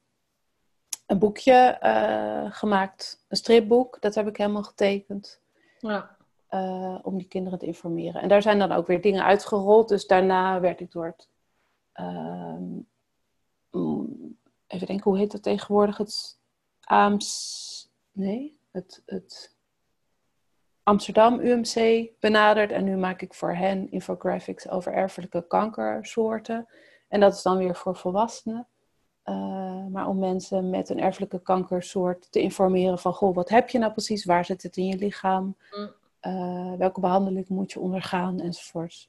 [1.06, 3.24] een boekje eh, gemaakt.
[3.28, 5.40] Een stripboek, dat heb ik helemaal getekend.
[5.78, 6.16] Ja.
[6.48, 8.22] Eh, om die kinderen te informeren.
[8.22, 9.88] En daar zijn dan ook weer dingen uitgerold.
[9.88, 11.28] Dus daarna werd ik door het.
[13.70, 15.96] mm, even denken, hoe heet dat tegenwoordig?
[15.96, 16.38] Het
[16.80, 17.90] AMS.
[18.12, 19.56] Nee, het, het
[20.82, 22.70] Amsterdam UMC benaderd.
[22.70, 26.68] En nu maak ik voor hen infographics over erfelijke kankersoorten.
[27.08, 28.66] En dat is dan weer voor volwassenen.
[29.22, 33.12] Eh, maar om mensen met een erfelijke kankersoort te informeren van...
[33.12, 34.24] Goh, wat heb je nou precies?
[34.24, 35.56] Waar zit het in je lichaam?
[35.70, 35.90] Mm.
[36.20, 38.40] Eh, welke behandeling moet je ondergaan?
[38.40, 39.08] Enzovoort.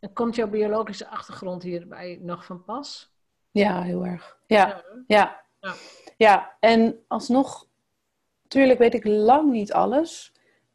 [0.00, 3.12] En komt jouw biologische achtergrond hierbij nog van pas?
[3.50, 4.38] Ja, heel erg.
[4.46, 4.82] Ja, Ja.
[5.06, 5.42] ja.
[5.60, 5.74] Ja.
[6.16, 7.66] Ja, en alsnog...
[8.42, 10.32] Natuurlijk weet ik lang niet alles.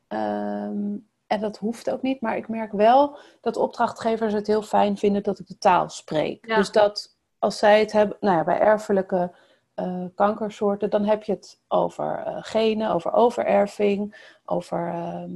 [0.08, 2.22] Ehm, en dat hoeft ook niet.
[2.22, 6.48] Maar ik merk wel dat opdrachtgevers het heel fijn vinden dat ik de taal spreek.
[6.48, 6.56] Ja.
[6.56, 8.18] Dus dat als zij het hebben...
[8.20, 9.36] Nou ja, bij erfelijke
[9.80, 10.90] eh, kankersoorten...
[10.90, 14.34] dan heb je het over eh, genen, over overerving...
[14.46, 15.32] over ehm,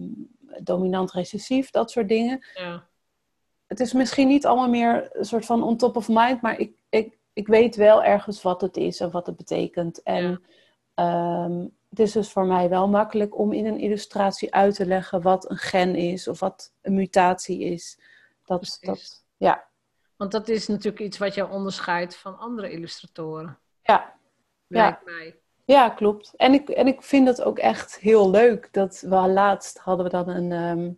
[0.62, 2.46] dominant recessief, dat soort dingen.
[2.54, 2.88] Ja.
[3.68, 6.74] het is misschien niet allemaal meer een soort van on top of mind, maar ik,
[6.90, 10.04] ik, ik weet wel ergens wat het is en wat het betekent.
[10.04, 10.44] En
[10.94, 15.22] ehm, het is dus voor mij wel makkelijk om in een illustratie uit te leggen
[15.22, 18.00] wat een gen is of wat een mutatie is.
[18.44, 18.80] Dat, Precies.
[18.80, 19.68] dat, ja,
[20.16, 23.60] Want dat is natuurlijk iets wat jou onderscheidt van andere illustratoren.
[23.82, 24.13] ja,
[24.74, 25.36] Mij.
[25.66, 26.34] ja, klopt.
[26.36, 28.70] En ik, en ik vind dat ook echt heel leuk.
[28.72, 30.92] Dat we laatst hadden we dan een, ehm,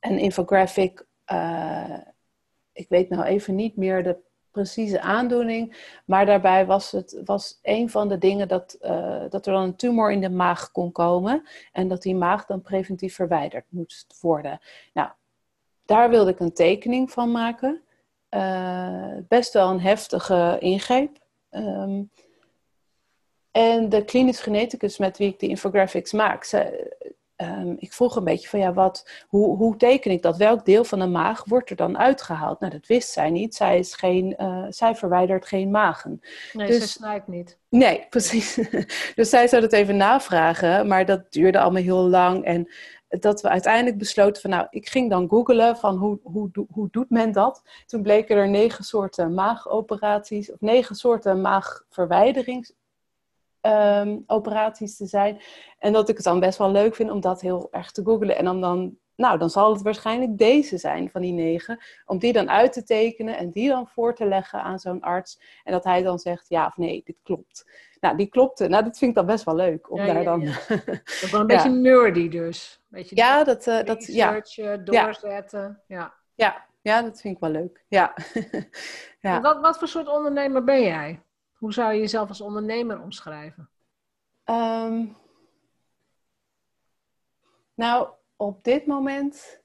[0.00, 1.06] een infographic.
[1.24, 1.98] eh,
[2.72, 4.16] ik weet nou even niet meer de
[4.50, 5.90] precieze aandoening.
[6.04, 9.76] Maar daarbij was het was een van de dingen dat, eh, dat er dan een
[9.76, 11.48] tumor in de maag kon komen.
[11.72, 14.60] En dat die maag dan preventief verwijderd moest worden.
[14.92, 15.08] Nou,
[15.84, 17.82] daar wilde ik een tekening van maken.
[18.28, 21.18] Eh, best wel een heftige ingreep.
[21.50, 22.02] Ehm,
[23.54, 26.92] en de klinisch geneticus met wie ik die infographics maak, ze,
[27.36, 30.36] ehm, ik vroeg een beetje van ja, wat, hoe, hoe teken ik dat?
[30.36, 32.60] Welk deel van de maag wordt er dan uitgehaald?
[32.60, 33.54] Nou, dat wist zij niet.
[33.54, 36.20] Zij, is geen, eh, zij verwijdert geen magen.
[36.52, 37.58] Nee, Dus- ze snijdt niet.
[37.68, 38.58] Nee, precies.
[39.14, 42.44] Dus zij zou dat even navragen, maar dat duurde allemaal heel lang.
[42.44, 42.68] En
[43.08, 47.10] dat we uiteindelijk besloten van, nou, ik ging dan googlen van hoe, hoe, hoe doet
[47.10, 47.62] men dat?
[47.86, 51.40] Toen bleken er negen soorten maagoperaties, of negen soorten
[53.64, 55.40] maagverwijderingsoperaties operaties te zijn.
[55.78, 58.36] En dat ik het dan best wel leuk vind om dat heel erg te googlen.
[58.36, 61.78] En dan, dan, nou, dan zal het waarschijnlijk deze zijn van die negen.
[62.06, 65.40] Om die dan uit te tekenen en die dan voor te leggen aan zo'n arts.
[65.64, 67.70] En dat hij dan zegt, ja of nee, dit klopt.
[68.00, 68.68] Nou, die klopte.
[68.68, 69.90] Nou, dat vind ik dan best wel leuk.
[69.90, 70.40] Om Ja, daar ja, dan...
[70.40, 70.52] ja.
[70.84, 71.54] Dat is wel een Ja.
[71.62, 72.82] beetje nerdy dus.
[72.88, 75.82] Beetje Ja, dat, eh, dat, ja, researchen, doorzetten.
[75.86, 76.14] Ja.
[76.34, 77.84] ja, ja, dat vind ik wel leuk.
[77.88, 78.14] Ja.
[79.20, 79.36] Ja.
[79.36, 81.20] En Wat, wat voor soort ondernemer ben jij?
[81.64, 83.68] Hoe zou je jezelf als ondernemer omschrijven?
[84.44, 85.06] Ehm,
[87.74, 89.60] nou, op dit moment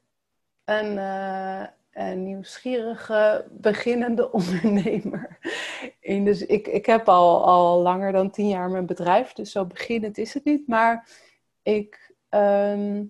[0.64, 5.38] een, eh, een nieuwsgierige beginnende ondernemer.
[6.00, 9.66] In, dus ik, ik heb al, al langer dan tien jaar mijn bedrijf, dus zo
[9.66, 10.68] beginnend is het niet.
[10.68, 11.10] Maar
[11.62, 13.06] ik, ehm,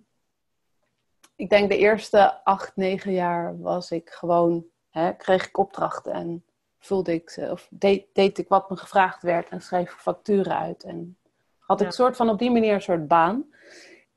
[1.35, 6.43] ik denk de eerste acht, negen jaar was ik gewoon, hè, kreeg ik opdrachten en
[6.79, 10.83] vulde ik ze, of deed, deed ik wat me gevraagd werd en schreef facturen uit.
[10.83, 11.17] En
[11.59, 13.45] had ik soort van op die manier een soort baan.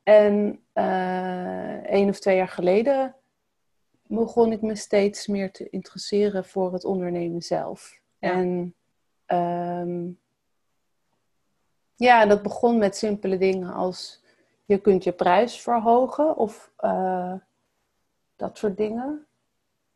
[0.03, 3.15] En uh, één of twee jaar geleden
[4.03, 8.01] begon ik me steeds meer te interesseren voor het ondernemen zelf.
[8.19, 8.75] En
[9.27, 10.19] um,
[11.95, 14.23] ja, dat begon met simpele dingen als
[14.65, 17.35] je kunt je prijs verhogen of uh,
[18.37, 19.27] dat soort dingen.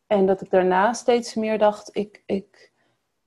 [0.07, 2.71] En dat ik daarna steeds meer dacht, ik, ik,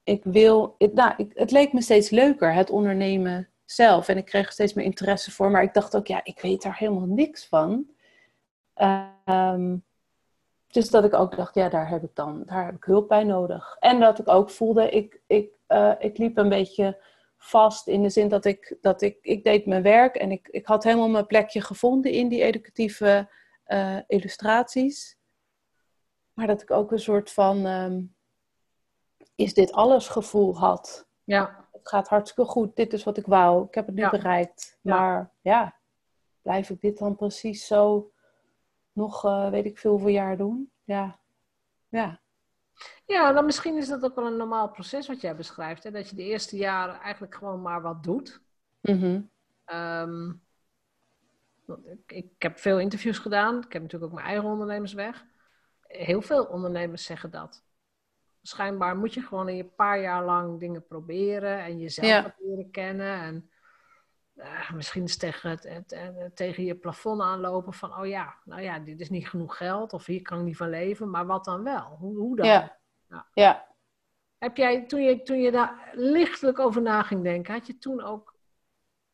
[0.02, 4.08] ik wil, nou, ik, het leek me steeds leuker, het ondernemen zelf.
[4.08, 6.78] En ik kreeg steeds meer interesse voor, maar ik dacht ook, ja, ik weet daar
[6.78, 7.90] helemaal niks van.
[9.24, 9.84] Um,
[10.70, 13.24] dus dat ik ook dacht, ja, daar heb ik dan daar heb ik hulp bij
[13.24, 13.76] nodig.
[13.78, 17.02] En dat ik ook voelde, ik, ik, uh, ik liep een beetje
[17.36, 20.66] vast in de zin dat ik, dat ik, ik deed mijn werk en ik, ik
[20.66, 23.28] had helemaal mijn plekje gevonden in die educatieve
[23.66, 25.18] uh, illustraties.
[26.40, 28.14] Maar dat ik ook een soort van, um,
[29.34, 31.06] is dit alles gevoel had.
[31.24, 31.68] Ja.
[31.72, 34.10] Het gaat hartstikke goed, dit is wat ik wou, ik heb het nu ja.
[34.10, 34.78] bereikt.
[34.80, 35.76] Maar ja.
[36.42, 38.12] blijf ik dit dan precies zo
[38.92, 40.70] nog, uh, weet ik veel, hoeveel jaar doen.
[40.84, 41.18] Ja.
[41.88, 42.20] Ja.
[43.06, 45.82] Ja, dan misschien is dat ook wel een normaal proces wat jij beschrijft.
[45.82, 45.90] Hè?
[45.90, 48.40] Dat je de eerste jaren eigenlijk gewoon maar wat doet.
[48.80, 49.30] -hmm.
[49.66, 50.42] um,
[51.84, 53.56] ik, ik, heb veel interviews gedaan.
[53.56, 55.28] Ik heb natuurlijk ook mijn eigen ondernemersweg.
[55.90, 57.64] Heel veel ondernemers zeggen dat.
[58.42, 62.34] Schijnbaar moet je gewoon in een paar jaar lang dingen proberen en jezelf ja.
[62.38, 63.20] leren kennen.
[63.20, 63.50] En
[64.34, 68.62] uh, misschien eens tegen, het, het, het, tegen je plafond aanlopen van, oh ja, nou
[68.62, 71.44] ja, dit is niet genoeg geld of hier kan ik niet van leven, maar wat
[71.44, 71.96] dan wel?
[71.98, 72.46] Hoe, hoe dan?
[72.46, 72.78] Ja.
[73.08, 73.26] ja.
[73.34, 73.68] ja.
[74.38, 78.02] Heb jij, toen je, toen je daar lichtelijk over na ging denken, had je toen
[78.02, 78.34] ook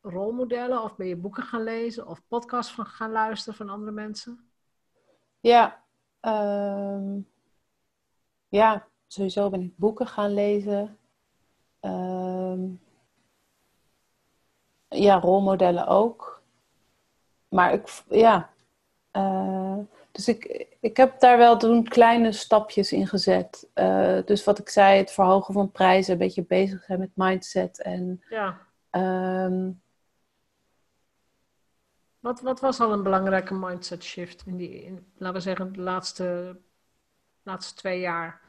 [0.01, 4.51] rolmodellen of ben je boeken gaan lezen of podcasts van gaan luisteren van andere mensen?
[5.39, 5.85] Ja,
[6.21, 7.27] um,
[8.47, 10.97] ja sowieso ben ik boeken gaan lezen.
[11.81, 12.79] Um,
[14.89, 16.41] ja, rolmodellen ook.
[17.49, 18.49] Maar ik, ja.
[19.11, 19.77] Uh,
[20.11, 23.69] dus ik, ik heb daar wel toen kleine stapjes in gezet.
[23.75, 27.81] Uh, dus wat ik zei, het verhogen van prijzen, een beetje bezig zijn met mindset.
[27.81, 28.57] En, ja.
[29.45, 29.81] Um,
[32.27, 35.81] wat, wat was al een belangrijke mindset shift in die, in, laten we zeggen, de
[35.81, 36.57] laatste,
[37.43, 38.41] laatste twee jaar?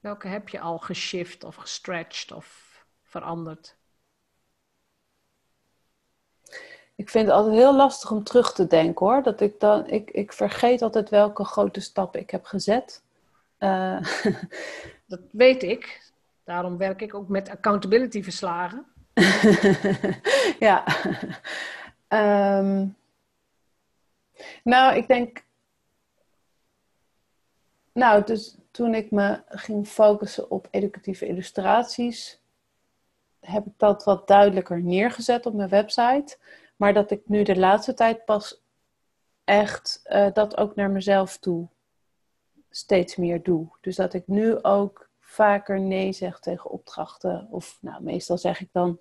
[0.00, 3.76] Welke heb je al geshift of gestretched of veranderd?
[6.94, 9.22] Ik vind het altijd heel lastig om terug te denken hoor.
[9.22, 13.02] Dat ik, dan, ik, ik vergeet altijd welke grote stappen ik heb gezet.
[13.58, 14.02] Uh,
[15.12, 16.12] dat weet ik.
[16.44, 18.86] Daarom werk ik ook met accountability verslagen.
[20.68, 20.84] ja.
[22.08, 22.96] Um,
[24.64, 25.46] nou, ik denk.
[27.92, 32.40] Nou, dus toen ik me ging focussen op educatieve illustraties,
[33.40, 36.38] heb ik dat wat duidelijker neergezet op mijn website.
[36.76, 38.62] Maar dat ik nu de laatste tijd pas
[39.44, 41.68] echt uh, dat ook naar mezelf toe
[42.70, 43.68] steeds meer doe.
[43.80, 47.48] Dus dat ik nu ook vaker nee zeg tegen opdrachten.
[47.50, 49.00] Of nou, meestal zeg ik dan,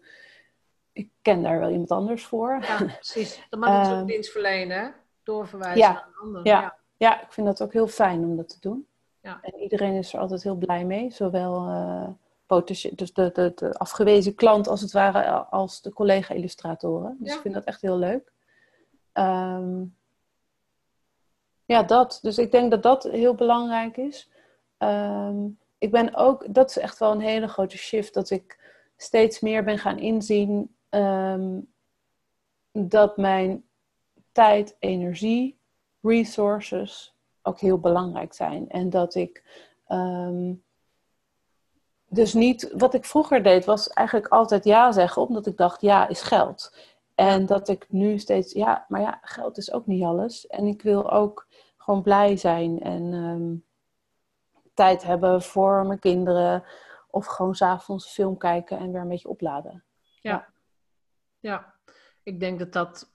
[0.98, 2.58] ik ken daar wel iemand anders voor.
[2.62, 3.46] Ja, precies.
[3.50, 6.46] Dan mag um, ook dienst verlenen, doorverwijzen ja, naar een ander.
[6.46, 6.78] Ja, ja.
[6.98, 8.88] ja, ik vind dat ook heel fijn om dat te doen.
[9.22, 9.40] Ja.
[9.42, 11.12] En iedereen is er altijd heel blij mee.
[11.12, 12.08] Zowel uh,
[12.66, 17.18] dus de, de, de, afgewezen klant als het ware als de collega-illustratoren.
[17.20, 18.32] Dus ik vind dat echt heel leuk.
[19.14, 19.96] Um,
[21.66, 22.20] ja, dat.
[22.22, 24.30] Dus ik denk dat dat heel belangrijk is.
[24.78, 28.60] Um, ik ben ook, dat is echt wel een hele grote shift, dat ik
[28.98, 31.74] steeds meer ben gaan inzien um,
[32.72, 33.66] dat mijn
[34.32, 35.60] tijd, energie,
[36.02, 38.70] resources ook heel belangrijk zijn.
[38.70, 39.44] En dat ik
[39.88, 40.64] um,
[42.08, 46.08] dus niet, wat ik vroeger deed, was eigenlijk altijd ja zeggen, omdat ik dacht ja
[46.08, 46.76] is geld.
[47.16, 50.48] En dat ik nu steeds, ja, maar ja, geld is ook niet alles.
[50.48, 53.66] En ik wil ook gewoon blij zijn en um,
[54.74, 56.64] tijd hebben voor mijn kinderen.
[57.10, 59.84] Of gewoon s'avonds film kijken en weer een beetje opladen.
[60.22, 60.48] Ja.
[61.40, 61.74] Ja.
[62.24, 63.12] ik denk dat dat,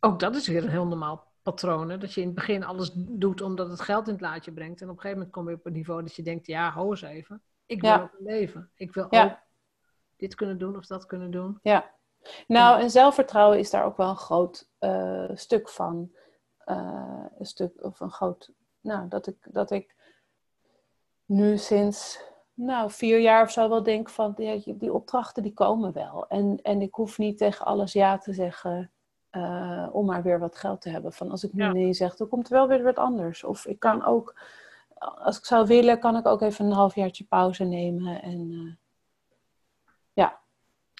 [0.00, 1.90] ook dat is weer een heel normaal patroon.
[1.90, 1.98] Hè?
[1.98, 4.80] Dat je in het begin alles doet omdat het geld in het laadje brengt.
[4.80, 6.90] En op een gegeven moment kom je op een niveau dat je denkt, ja, ho
[6.90, 7.42] eens even.
[7.66, 8.02] Ik wil Ja.
[8.02, 8.70] ook een leven.
[8.74, 9.24] Ik wil Ja.
[9.24, 9.38] ook
[10.16, 11.58] dit kunnen doen of dat kunnen doen.
[11.62, 11.94] Ja,
[12.46, 16.12] nou en zelfvertrouwen is daar ook wel een groot eh, stuk van.
[16.58, 19.94] Eh, een stuk of een groot nou, dat, ik, dat ik
[21.24, 22.20] nu sinds
[22.56, 26.26] nou, vier jaar of zo wel denk van die, die opdrachten die komen wel.
[26.28, 28.90] En, en ik hoef niet tegen alles ja te zeggen
[29.32, 31.12] uh, om maar weer wat geld te hebben.
[31.12, 33.44] Van als ik nu nee zeg, dan komt er wel weer wat anders.
[33.44, 34.40] Of ik kan ook,
[34.98, 38.22] als ik zou willen, kan ik ook even een halfjaartje pauze nemen.
[38.22, 38.72] En uh,
[40.12, 40.38] ja,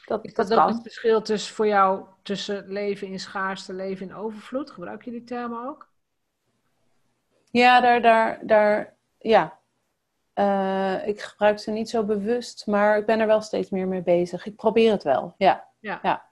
[0.06, 0.72] dat, Is dat, dat kan.
[0.72, 4.70] het verschil tussen voor jou tussen leven in schaarste, leven in overvloed?
[4.70, 5.88] Gebruik je die termen ook?
[7.50, 9.58] Ja, daar, daar, daar, ja.
[10.38, 14.02] Uh, ik gebruik ze niet zo bewust, maar ik ben er wel steeds meer mee
[14.02, 14.46] bezig.
[14.46, 15.68] Ik probeer het wel, ja.
[15.80, 15.98] ja.
[16.02, 16.24] ja.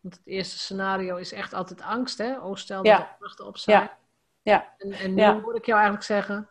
[0.00, 2.38] Want het eerste scenario is echt altijd angst, hè?
[2.38, 3.16] Oh, stel dat ja.
[3.20, 3.80] er op zijn.
[3.80, 3.96] Ja.
[4.42, 4.74] ja.
[4.78, 5.40] En, en nu ja.
[5.40, 6.48] hoor ik jou eigenlijk zeggen,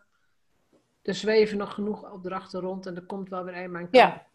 [1.02, 4.26] er zweven nog genoeg opdrachten rond en er komt wel weer een Ja.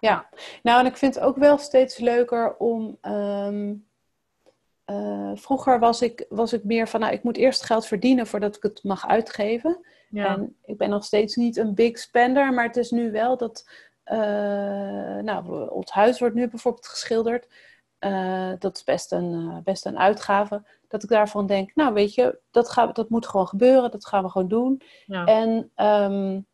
[0.00, 0.28] ja,
[0.62, 2.98] nou en ik vind het ook wel steeds leuker om...
[3.00, 3.74] Ehm,
[4.86, 8.56] uh, vroeger was ik, was ik meer van, nou, ik moet eerst geld verdienen voordat
[8.56, 9.86] ik het mag uitgeven.
[10.10, 10.26] Ja.
[10.26, 13.68] En ik ben nog steeds niet een big spender, maar het is nu wel dat,
[14.04, 14.16] uh,
[15.18, 17.48] nou, ons huis wordt nu bijvoorbeeld geschilderd.
[18.00, 20.62] Uh, dat is best een, best een uitgave.
[20.88, 24.22] Dat ik daarvan denk, nou weet je, dat, gaat, dat moet gewoon gebeuren, dat gaan
[24.22, 24.82] we gewoon doen.
[25.06, 25.24] Ja.
[25.24, 26.46] En um,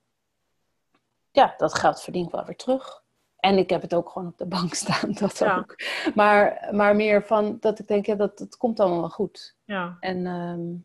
[1.30, 3.04] ja, dat geld verdien ik wel weer terug.
[3.36, 5.74] En ik heb het ook gewoon op de bank staan, dat ook.
[6.14, 9.56] Maar, maar meer van dat ik denk, ja, dat, dat komt allemaal wel goed.
[9.64, 9.96] Ja.
[10.00, 10.84] En, um,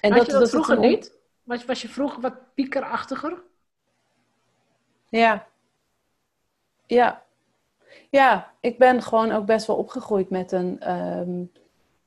[0.00, 1.16] en dat, je dat, dat vroeger niet?
[1.42, 3.42] Was, was je vroeger wat piekerachtiger?
[5.08, 5.46] Ja.
[6.86, 7.22] Ja.
[8.10, 10.96] Ja, ik ben gewoon ook best wel opgegroeid met een...
[10.96, 11.52] Um,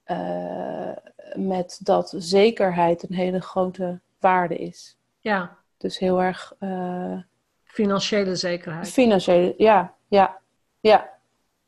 [0.08, 0.91] uh,
[1.36, 4.98] met dat zekerheid een hele grote waarde is.
[5.20, 5.58] Ja.
[5.78, 6.54] Dus heel erg...
[6.60, 7.17] Uh,
[7.63, 8.88] Financiële zekerheid.
[8.89, 10.39] Financiële, ja, ja,
[10.80, 11.10] ja.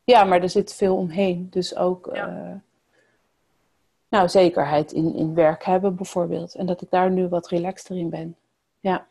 [0.03, 1.49] Ja, maar er zit veel omheen.
[1.49, 2.51] Dus ook uh,
[4.13, 6.55] nou, zekerheid in, in werk hebben bijvoorbeeld.
[6.55, 8.35] En dat ik daar nu wat relaxter in ben.
[8.79, 9.07] Ja.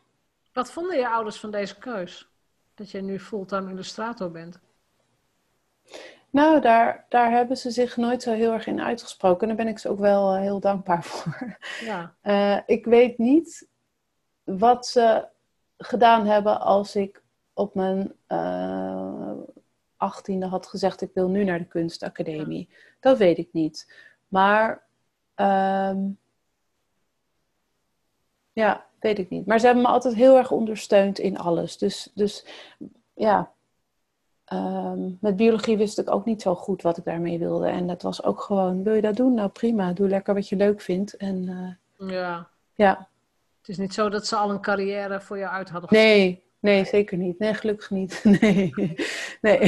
[0.53, 2.29] Wat vonden je ouders van deze keus?
[2.75, 4.59] Dat je nu fulltime illustrator bent?
[6.29, 9.41] Nou, daar, daar hebben ze zich nooit zo heel erg in uitgesproken.
[9.41, 11.57] En daar ben ik ze ook wel uh, heel dankbaar voor.
[11.81, 12.13] Ja.
[12.23, 13.67] Uh, ik weet niet
[14.43, 15.27] wat ze
[15.77, 17.21] gedaan hebben als ik
[17.53, 19.31] op mijn uh,
[19.97, 22.69] achttiende had gezegd: ik wil nu naar de kunstacademie.
[22.99, 23.93] Dat weet ik niet.
[24.27, 24.91] Maar
[25.35, 26.17] um,
[28.53, 29.45] ja, weet ik niet.
[29.45, 31.77] Maar ze hebben me altijd heel erg ondersteund in alles.
[31.77, 32.45] Dus, dus
[33.13, 33.51] ja,
[34.53, 37.67] um, met biologie wist ik ook niet zo goed wat ik daarmee wilde.
[37.67, 39.33] En dat was ook gewoon: wil je dat doen?
[39.33, 41.17] Nou prima, doe lekker wat je leuk vindt.
[41.17, 42.47] En uh, ja.
[42.75, 43.07] ja.
[43.59, 46.05] Het is niet zo dat ze al een carrière voor jou uit hadden gezet.
[46.05, 47.39] Nee, nee, zeker niet.
[47.39, 48.21] Nee, gelukkig niet.
[48.41, 48.73] Nee.
[49.41, 49.59] Nee,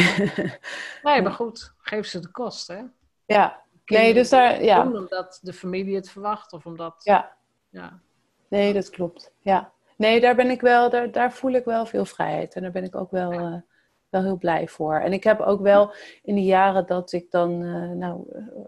[1.04, 2.82] nee maar goed, geef ze de kost, hè?
[3.25, 3.63] Ja.
[3.86, 4.86] Nee, dus daar, ja.
[4.86, 6.95] Omdat de familie het verwacht of omdat...
[7.04, 7.36] Ja.
[7.69, 8.00] ja.
[8.48, 9.34] Nee, dat klopt.
[9.39, 9.74] Ja.
[9.98, 12.56] Nee, daar ben ik wel, daar, daar voel ik wel veel vrijheid.
[12.56, 13.56] En daar ben ik ook wel, uh,
[14.10, 15.00] wel heel blij voor.
[15.00, 15.93] En ik heb ook wel
[16.24, 18.65] in de jaren dat ik dan, uh, nou, uh,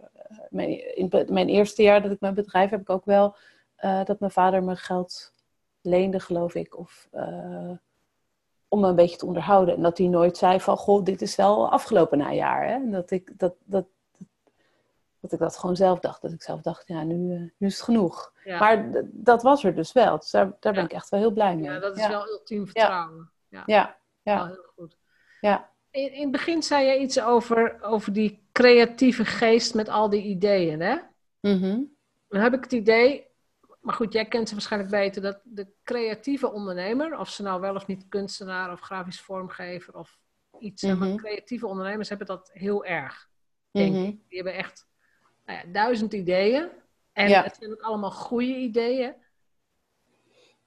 [0.49, 3.36] mijn, in mijn eerste jaar dat ik mijn bedrijf heb ik ook wel
[3.80, 5.34] uh, dat mijn vader me geld
[5.82, 6.77] leende, geloof ik.
[6.77, 7.10] Of
[8.67, 9.75] om me een beetje te onderhouden.
[9.75, 12.67] En dat hij nooit zei van, goh, dit is wel afgelopen najaar.
[12.67, 12.73] Hè?
[12.73, 13.86] En dat ik dat, dat,
[15.29, 16.21] dat ik dat gewoon zelf dacht.
[16.21, 18.33] Dat ik zelf dacht, ja, nu, uh, nu is het genoeg.
[18.43, 18.59] Ja.
[18.59, 20.17] Maar dat was er dus wel.
[20.17, 21.69] Dus daar, daar ben ik echt wel heel blij mee.
[21.69, 23.31] Ja, dat is wel ultiem vertrouwen.
[23.47, 23.97] Ja, ja.
[24.21, 24.35] ja.
[24.37, 24.97] Wel heel goed.
[25.41, 25.69] Ja.
[25.91, 30.23] In, in het begin zei je iets over, over die creatieve geest met al die
[30.23, 30.97] ideeën, hè?
[31.39, 31.95] Mm -hmm.
[32.27, 33.27] Dan heb ik het idee,
[33.79, 37.75] maar goed, jij kent ze waarschijnlijk beter, dat de creatieve ondernemer, of ze nou wel
[37.75, 40.19] of niet kunstenaar of grafisch vormgever of
[40.59, 40.99] iets, mm -hmm.
[40.99, 43.29] maar creatieve ondernemers hebben dat heel erg,
[43.71, 44.05] denk mm -hmm.
[44.05, 44.19] ik.
[44.27, 44.87] Die hebben echt
[45.47, 46.69] nou ja, duizend ideeën
[47.13, 47.43] en ja.
[47.43, 49.15] het zijn ook allemaal goede ideeën.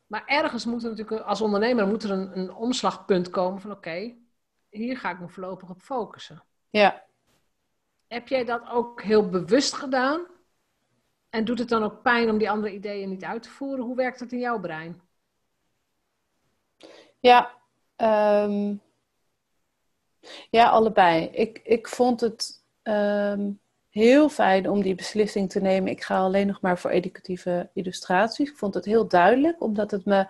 [0.06, 3.88] Maar ergens moet er natuurlijk, als ondernemer, moet er een, een omslagpunt komen van oké,
[3.88, 4.18] okay,
[4.68, 6.44] hier ga ik me voorlopig op focussen.
[6.70, 7.04] Ja.
[8.06, 10.26] Heb jij dat ook heel bewust gedaan?
[11.28, 13.84] En doet het dan ook pijn om die andere ideeën niet uit te voeren?
[13.84, 15.00] Hoe werkt dat in jouw brein?
[17.20, 17.58] Ja,
[17.96, 18.82] um,
[20.50, 21.24] ja allebei.
[21.24, 23.60] Ik, ik vond het um,
[24.00, 25.90] heel fijn om die beslissing te nemen.
[25.90, 28.51] Ik ga alleen nog maar voor educatieve illustraties.
[28.51, 30.26] Ik vond het heel duidelijk, omdat het me uh,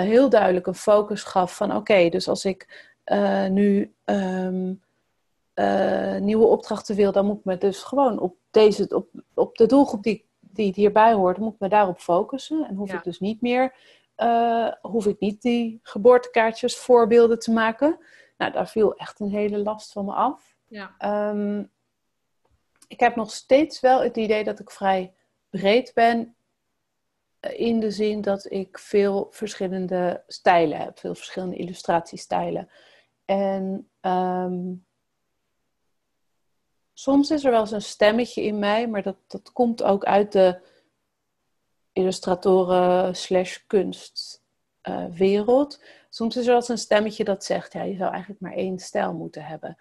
[0.00, 4.82] heel duidelijk een focus gaf van oké, okay, dus als ik uh, nu um,
[5.54, 9.66] uh, nieuwe opdrachten wil, dan moet ik me dus gewoon op, deze, op, op de
[9.66, 12.66] doelgroep die, die hierbij hoort, moet ik me daarop focussen.
[12.68, 12.96] En hoef ja.
[12.96, 13.74] ik dus niet meer,
[14.80, 17.98] hoef ik niet die geboortekaartjes voorbeelden te maken.
[18.36, 20.56] Nou, daar viel echt een hele last van me af.
[20.68, 21.30] Ja.
[21.30, 21.72] Um,
[22.88, 25.14] ik heb nog steeds wel het idee dat ik vrij
[25.50, 26.36] breed ben
[27.40, 32.68] in de zin dat ik veel verschillende stijlen heb, veel verschillende illustratiestijlen.
[33.24, 34.74] En ehm,
[36.92, 40.32] soms is er wel eens een stemmetje in mij, maar dat, dat komt ook uit
[40.32, 40.60] de
[41.92, 45.78] illustratoren slash kunstwereld.
[45.80, 48.52] Uh, soms is er wel eens een stemmetje dat zegt, ja, je zou eigenlijk maar
[48.52, 49.78] één stijl moeten hebben.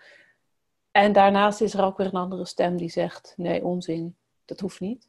[0.93, 4.15] En daarnaast is er ook weer een andere stem die zegt, nee, onzin,
[4.45, 5.07] dat hoeft niet.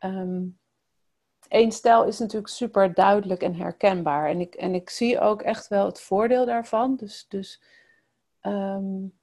[0.00, 0.58] Um,
[1.48, 4.28] Eén stijl is natuurlijk super duidelijk en herkenbaar.
[4.28, 6.96] En ik, en ik zie ook echt wel het voordeel daarvan.
[6.96, 7.62] Dus, dus
[8.42, 9.18] um,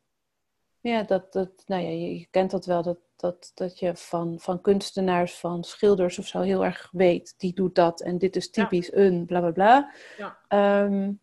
[0.80, 4.62] ja, dat, dat, nou ja, je, kent dat wel, dat, dat, dat je van, van
[4.62, 8.94] kunstenaars, van schilders of zo heel erg weet, die doet dat en dit is typisch
[8.94, 9.94] een, bla bla bla.
[10.18, 10.84] Ja.
[10.84, 11.22] Um,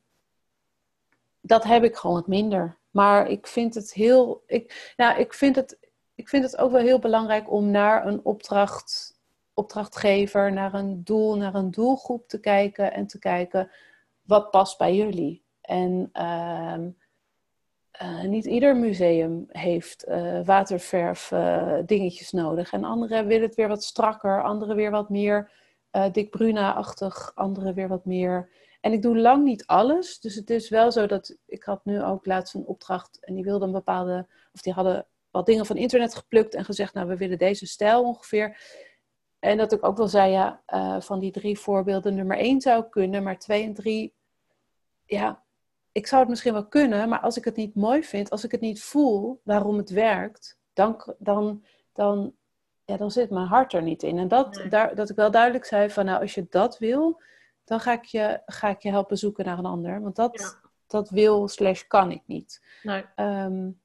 [1.41, 2.78] dat heb ik gewoon wat minder.
[2.91, 5.78] Maar ik vind het heel, ik, nou, ik vind het,
[6.14, 9.18] ik vind het ook wel heel belangrijk om naar een opdracht
[9.61, 13.70] opdrachtgever naar een doel, naar een doelgroep te kijken en te kijken
[14.22, 15.43] wat past bij jullie.
[15.61, 16.78] En uh,
[18.03, 22.72] uh, niet ieder museum heeft uh, waterverf uh, dingetjes nodig.
[22.72, 25.51] En anderen willen het weer wat strakker, anderen weer wat meer
[26.12, 28.49] Dick Bruna-achtig, anderen weer wat meer.
[28.80, 30.20] En ik doe lang niet alles.
[30.20, 33.44] Dus het is wel zo dat ik had nu ook laatst een opdracht en die
[33.44, 37.16] wilde een bepaalde, of die hadden wat dingen van internet geplukt en gezegd, nou we
[37.16, 38.60] willen deze stijl ongeveer.
[39.38, 42.84] En dat ik ook wel zei, ja, uh, van die drie voorbeelden nummer één zou
[42.88, 44.14] kunnen, maar twee en drie,
[45.04, 45.42] ja,
[45.92, 48.50] ik zou het misschien wel kunnen, maar als ik het niet mooi vind, als ik
[48.50, 52.34] het niet voel waarom het werkt, dan, dan, dan,
[52.84, 54.18] ja, dan zit mijn hart er niet in.
[54.18, 57.20] En dat, daar, dat ik wel duidelijk zei van, nou, als je dat wil,
[57.70, 60.00] dan ga ik je, ga ik je helpen zoeken naar een ander.
[60.00, 62.62] Want dat, dat wil slash kan ik niet.
[62.82, 63.04] Nee.
[63.16, 63.80] Um,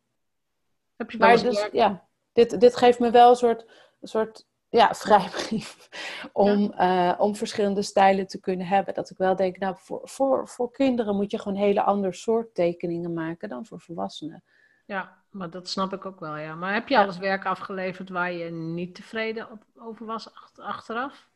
[0.95, 3.65] Heb je maar dus, ja, dit, dit geeft me wel een soort,
[4.01, 5.89] een soort ja, vrijbrief
[6.33, 8.93] om, eh, om verschillende stijlen te kunnen hebben.
[8.93, 12.55] Dat ik wel denk, nou, voor, voor, voor kinderen moet je gewoon hele ander soort
[12.55, 14.43] tekeningen maken dan voor volwassenen.
[14.85, 16.55] Ja, maar dat snap ik ook wel, ja.
[16.55, 21.33] Maar heb je alles werk afgeleverd waar je niet tevreden op, over was achteraf?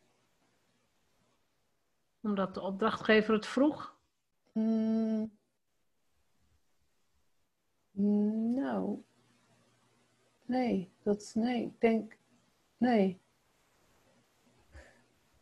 [2.21, 3.95] Omdat de opdrachtgever het vroeg?
[4.51, 5.31] Mm.
[8.55, 9.03] Nou,
[10.45, 12.17] nee, dat, nee, ik denk,
[12.77, 13.19] nee.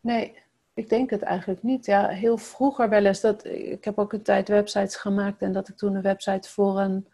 [0.00, 0.42] Nee,
[0.74, 1.86] ik denk het eigenlijk niet.
[1.86, 3.20] Ja, heel vroeger wel eens.
[3.20, 6.78] Dat, ik heb ook een tijd websites gemaakt en dat ik toen een website voor
[6.78, 7.06] een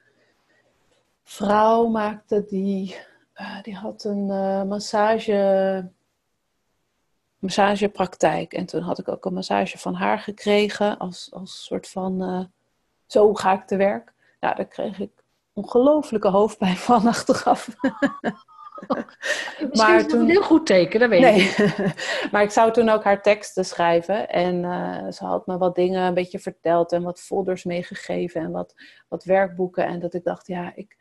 [1.22, 2.96] vrouw maakte die,
[3.36, 5.90] uh, die had een uh, massage,
[7.44, 8.52] massagepraktijk.
[8.52, 12.44] En toen had ik ook een massage van haar gekregen als, als soort van uh,
[13.06, 14.12] zo ga ik te werk.
[14.40, 15.10] Nou, daar kreeg ik
[15.52, 17.68] ongelooflijke hoofdpijn van achteraf.
[19.72, 20.20] maar toen...
[20.20, 21.40] een heel goed teken, dat weet nee.
[21.40, 21.94] ik
[22.32, 24.28] maar ik zou toen ook haar teksten schrijven.
[24.28, 28.50] En uh, ze had me wat dingen een beetje verteld en wat folders meegegeven en
[28.50, 28.74] wat,
[29.08, 29.86] wat werkboeken.
[29.86, 30.96] En dat ik dacht, ja, ik,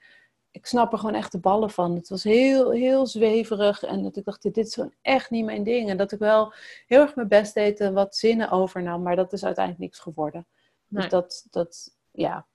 [0.53, 1.95] ik snap er gewoon echt de ballen van.
[1.95, 3.83] Het was heel, heel zweverig.
[3.83, 5.89] En dat ik dacht, dit is gewoon echt niet mijn ding.
[5.89, 6.53] En dat ik wel
[6.87, 9.01] heel erg mijn best deed en wat zinnen overnam.
[9.01, 10.47] Maar dat is uiteindelijk niks geworden.
[10.87, 12.45] Dus dat, dat, ja,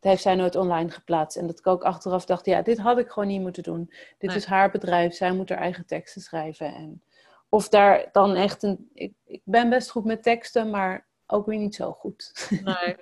[0.00, 1.36] heeft zij nooit online geplaatst.
[1.36, 3.92] En dat ik ook achteraf dacht, ja, dit had ik gewoon niet moeten doen.
[4.18, 6.74] Dit is haar bedrijf, zij moet haar eigen teksten schrijven.
[6.74, 7.02] En
[7.48, 8.90] of daar dan echt een...
[8.94, 12.32] Ik, ik ben best goed met teksten, maar ook weer niet zo goed.
[12.64, 12.96] Nee.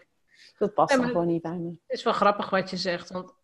[0.58, 1.68] dat past dan gewoon niet bij me.
[1.68, 3.34] Het is wel grappig wat je zegt, want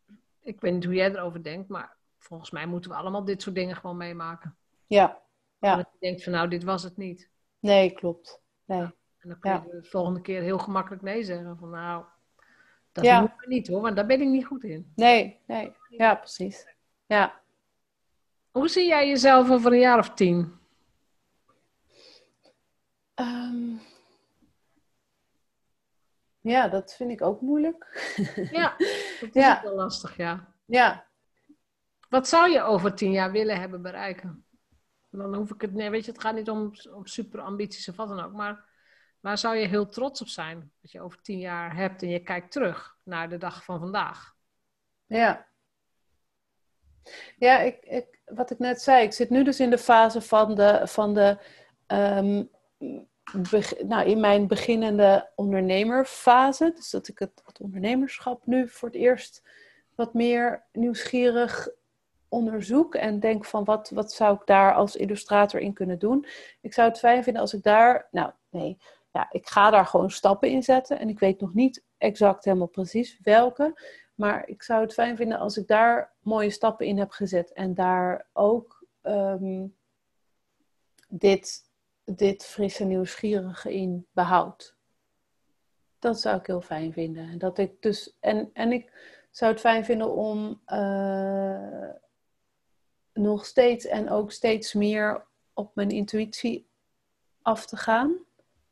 [0.43, 3.55] ik weet niet hoe jij erover denkt, maar volgens mij moeten we allemaal dit soort
[3.55, 4.57] dingen gewoon meemaken.
[4.87, 5.23] Ja.
[5.59, 5.77] ja.
[5.77, 7.31] Dat je denkt van nou, dit was het niet.
[7.59, 8.41] Nee, klopt.
[8.65, 8.81] Nee.
[9.19, 11.57] En dan kun je de volgende keer heel gemakkelijk nee zeggen.
[11.59, 12.05] Van nou,
[12.93, 13.21] dat ja.
[13.21, 14.93] moet niet hoor, want daar ben ik niet goed in.
[14.95, 15.73] Nee, nee.
[15.89, 16.67] Ja, precies.
[17.07, 17.41] Ja.
[18.51, 20.59] Hoe zie jij jezelf over een jaar of tien?
[23.15, 23.81] Um,
[26.41, 28.13] ja, dat vind ik ook moeilijk.
[28.51, 28.77] Ja,
[29.21, 29.63] dat is ja.
[29.63, 30.55] wel lastig, ja.
[30.65, 31.07] Ja.
[32.09, 34.45] Wat zou je over tien jaar willen hebben bereiken?
[35.11, 37.97] Dan hoef ik het, nee, weet je, het gaat niet om, om super ambities of
[37.97, 38.69] wat dan ook, maar
[39.21, 42.21] Waar zou je heel trots op zijn dat je over tien jaar hebt en je
[42.23, 44.35] kijkt terug naar de dag van vandaag?
[45.07, 45.49] Ja.
[47.37, 50.55] Ja, ik, ik, wat ik net zei, ik zit nu dus in de fase van
[50.55, 51.39] de, van de
[51.87, 52.51] um,
[53.87, 56.73] nou, in mijn beginnende ondernemerfase.
[56.75, 59.43] Dus dat ik het, het ondernemerschap nu voor het eerst
[59.95, 61.69] wat meer nieuwsgierig
[62.29, 66.27] onderzoek en denk van wat, wat zou ik daar als illustrator in kunnen doen.
[66.61, 68.79] Ik zou het fijn vinden als ik daar, nou nee,
[69.13, 70.99] ja, ik ga daar gewoon stappen in zetten.
[70.99, 73.81] En ik weet nog niet exact helemaal precies welke.
[74.15, 77.53] Maar ik zou het fijn vinden als ik daar mooie stappen in heb gezet.
[77.53, 79.77] En daar ook um,
[81.09, 81.70] dit
[82.17, 84.75] dit frisse nieuwsgierige in behoud.
[85.99, 87.39] Dat zou ik heel fijn vinden.
[87.39, 88.93] Dat ik dus, en, en ik
[89.31, 91.91] zou het fijn vinden om uh,
[93.13, 96.69] nog steeds en ook steeds meer op mijn intuïtie
[97.43, 98.17] af te gaan.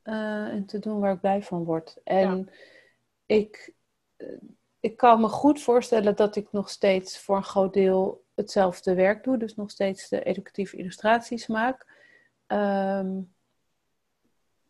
[0.04, 2.00] Uh, en te doen waar ik blij van word.
[2.04, 2.50] En
[3.26, 3.74] ik,
[4.80, 9.24] ik kan me goed voorstellen dat ik nog steeds voor een groot deel hetzelfde werk
[9.24, 9.36] doe.
[9.36, 11.97] Dus nog steeds de educatieve illustraties maak.
[12.52, 13.34] Um,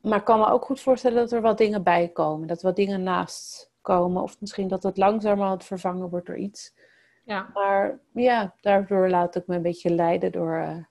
[0.00, 2.48] maar ik kan me ook goed voorstellen dat er wat dingen bij komen.
[2.48, 4.22] Dat wat dingen naast komen.
[4.22, 6.74] Of misschien dat het langzamerhand vervangen wordt door iets.
[7.24, 7.50] Ja.
[7.54, 10.84] Maar ja, daardoor laat ik me een beetje leiden door, uh,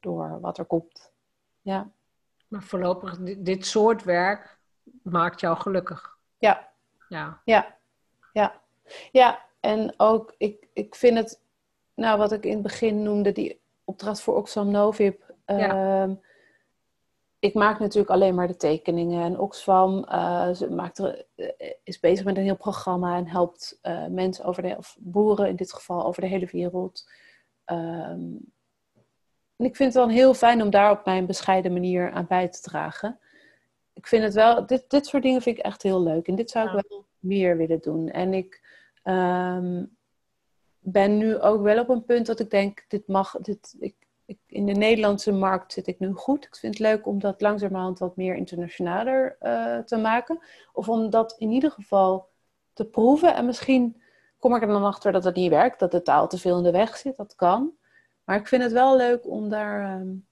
[0.00, 1.12] door wat er komt.
[1.60, 1.90] Ja.
[2.48, 4.58] Maar voorlopig, dit, dit soort werk
[5.02, 6.18] maakt jou gelukkig.
[6.38, 6.68] Ja.
[7.08, 7.40] Ja.
[7.44, 7.76] Ja.
[8.32, 8.60] Ja.
[9.12, 11.40] Ja, en ook, ik, ik vind het,
[11.94, 15.22] nou wat ik in het begin noemde, die opdracht voor Oxfam Novib.
[15.46, 16.02] Ja.
[16.02, 16.14] Ehm,
[17.40, 19.24] ik maak natuurlijk alleen maar de tekeningen.
[19.24, 23.78] En Oxfam uh, ze maakt er, eh, is bezig met een heel programma en helpt
[23.82, 27.10] uh, mensen over de, of boeren in dit geval, over de hele wereld.
[27.66, 28.52] Um,
[29.56, 32.48] en ik vind het wel heel fijn om daar op mijn bescheiden manier aan bij
[32.48, 33.18] te dragen.
[33.92, 36.28] Ik vind het wel, dit, dit soort dingen vind ik echt heel leuk.
[36.28, 38.08] En dit zou ik wel meer willen doen.
[38.08, 38.62] En ik
[39.04, 39.96] um,
[40.78, 43.94] ben nu ook wel op een punt dat ik denk, dit mag, dit, ik,
[44.46, 46.44] in de Nederlandse markt zit ik nu goed.
[46.44, 50.38] Ik vind het leuk om dat langzamerhand wat meer internationaler uh, te maken.
[50.72, 52.28] Of om dat in ieder geval
[52.72, 53.34] te proeven.
[53.34, 54.02] En misschien
[54.38, 56.62] kom ik er dan achter dat het niet werkt, dat de taal te veel in
[56.62, 57.16] de weg zit.
[57.16, 57.72] Dat kan.
[58.24, 60.26] Maar ik vind het wel leuk om daar um,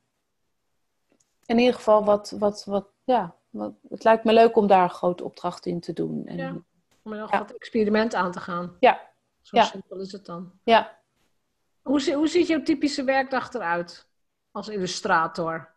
[1.47, 4.91] in ieder geval wat, wat, wat, ja, wat, het lijkt me leuk om daar een
[4.91, 6.27] grote opdracht in te doen.
[6.27, 6.63] En, ja,
[7.03, 7.39] om er nog ja.
[7.39, 8.77] wat experiment aan te gaan.
[8.81, 9.01] Ja.
[9.41, 9.65] Zo ja.
[9.65, 10.53] simpel is het dan.
[10.63, 10.98] Ja,
[11.89, 14.09] hoe, hoe ziet jouw typische werkdag eruit
[14.51, 15.74] als illustrator?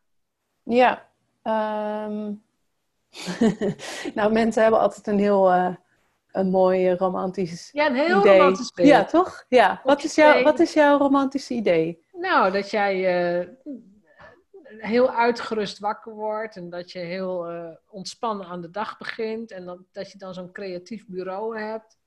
[0.64, 1.10] Ja,
[1.44, 2.44] um...
[4.16, 5.76] nou mensen hebben altijd een heel uh,
[6.32, 8.38] een mooi romantisch Ja, een heel idee.
[8.38, 8.88] romantisch beeld.
[8.88, 9.46] Ja, toch?
[9.48, 9.82] Ja.
[9.84, 12.06] Wat is, jouw, wat is jouw romantische idee?
[12.12, 13.48] Nou, dat jij uh,
[14.78, 19.66] heel uitgerust wakker wordt en dat je heel uh, ontspannen aan de dag begint en
[19.66, 22.00] dat, dat je dan zo'n creatief bureau hebt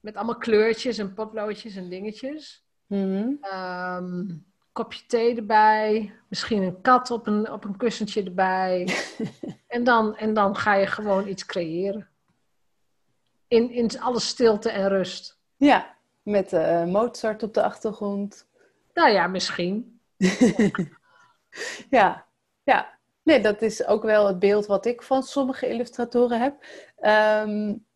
[0.00, 2.61] met allemaal kleurtjes en potloodjes en dingetjes.
[2.92, 8.88] Mm kopje thee erbij, misschien een kat op een, op een kussentje erbij.
[9.66, 12.08] en, dan, en dan ga je gewoon iets creëren.
[13.48, 15.38] In, in alle stilte en rust.
[15.56, 18.46] Ja, met uh, Mozart op de achtergrond.
[18.94, 20.00] Nou ja, misschien.
[21.90, 22.26] ja,
[22.62, 22.98] ja.
[23.22, 26.64] Nee, dat is ook wel het beeld wat ik van sommige illustratoren heb.
[27.46, 27.86] Um,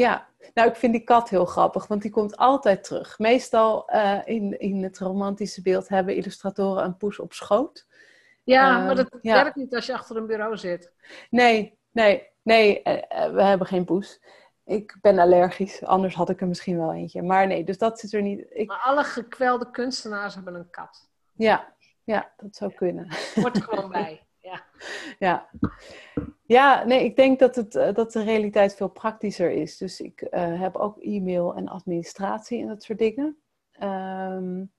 [0.00, 3.18] ja, nou, ik vind die kat heel grappig, want die komt altijd terug.
[3.18, 7.86] Meestal uh, in, in het romantische beeld hebben illustratoren een poes op schoot.
[8.42, 9.34] Ja, uh, maar dat ja.
[9.42, 10.92] werkt niet als je achter een bureau zit.
[11.30, 12.94] Nee, nee, nee, uh,
[13.32, 14.20] we hebben geen poes.
[14.64, 17.22] Ik ben allergisch, anders had ik er misschien wel eentje.
[17.22, 18.46] Maar nee, dus dat zit er niet.
[18.50, 18.68] Ik...
[18.68, 21.08] Maar alle gekwelde kunstenaars hebben een kat.
[21.32, 21.74] Ja,
[22.04, 23.08] ja dat zou kunnen.
[23.34, 24.22] Wordt er gewoon bij.
[24.50, 24.64] Ja.
[25.18, 25.48] ja.
[26.46, 29.76] Ja, nee, ik denk dat, het, uh, dat de realiteit veel praktischer is.
[29.76, 33.38] Dus ik uh, heb ook e-mail en administratie en dat soort dingen.
[33.82, 34.72] Um,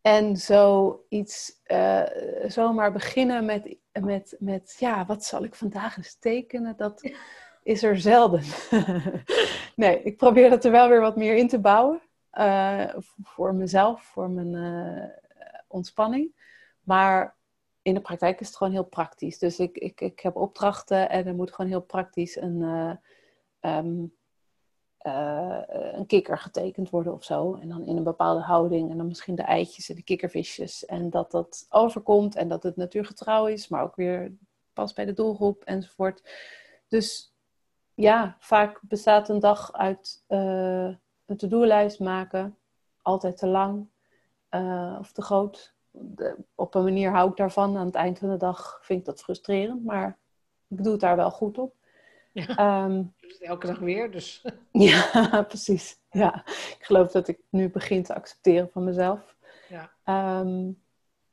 [0.00, 2.02] en zoiets, uh,
[2.46, 6.76] zomaar beginnen met, met, met, ja, wat zal ik vandaag eens tekenen?
[6.76, 7.10] Dat
[7.62, 8.42] is er zelden.
[9.76, 12.00] nee, ik probeer dat er wel weer wat meer in te bouwen.
[13.22, 15.12] voor mezelf, voor mijn
[15.68, 16.34] ontspanning.
[16.82, 17.34] Maar
[17.82, 19.38] in de praktijk is het gewoon heel praktisch.
[19.38, 22.94] Dus ik, ik, ik heb opdrachten en er moet gewoon heel praktisch een, uh,
[23.60, 24.14] um,
[25.02, 27.54] uh, een kikker getekend worden of zo.
[27.54, 28.90] En dan in een bepaalde houding.
[28.90, 30.84] En dan misschien de eitjes en de kikkervisjes.
[30.84, 34.32] En dat dat overkomt en dat het natuurgetrouw is, maar ook weer
[34.72, 36.30] past bij de doelgroep enzovoort.
[36.88, 37.34] Dus
[37.94, 40.94] ja, vaak bestaat een dag uit uh,
[41.26, 42.58] een to-do-lijst maken.
[43.02, 43.90] Altijd te lang
[44.98, 45.74] of te groot
[46.54, 47.76] op een manier hou ik daarvan.
[47.76, 50.18] Aan het eind van de dag vind ik dat frustrerend, maar
[50.68, 51.74] ik doe het daar wel goed op.
[52.32, 54.44] Ja, um, elke dag weer, dus.
[54.72, 55.98] ja, precies.
[56.10, 59.36] Ja, ik geloof dat ik nu begin te accepteren van mezelf.
[59.68, 60.40] Ja.
[60.40, 60.80] Um,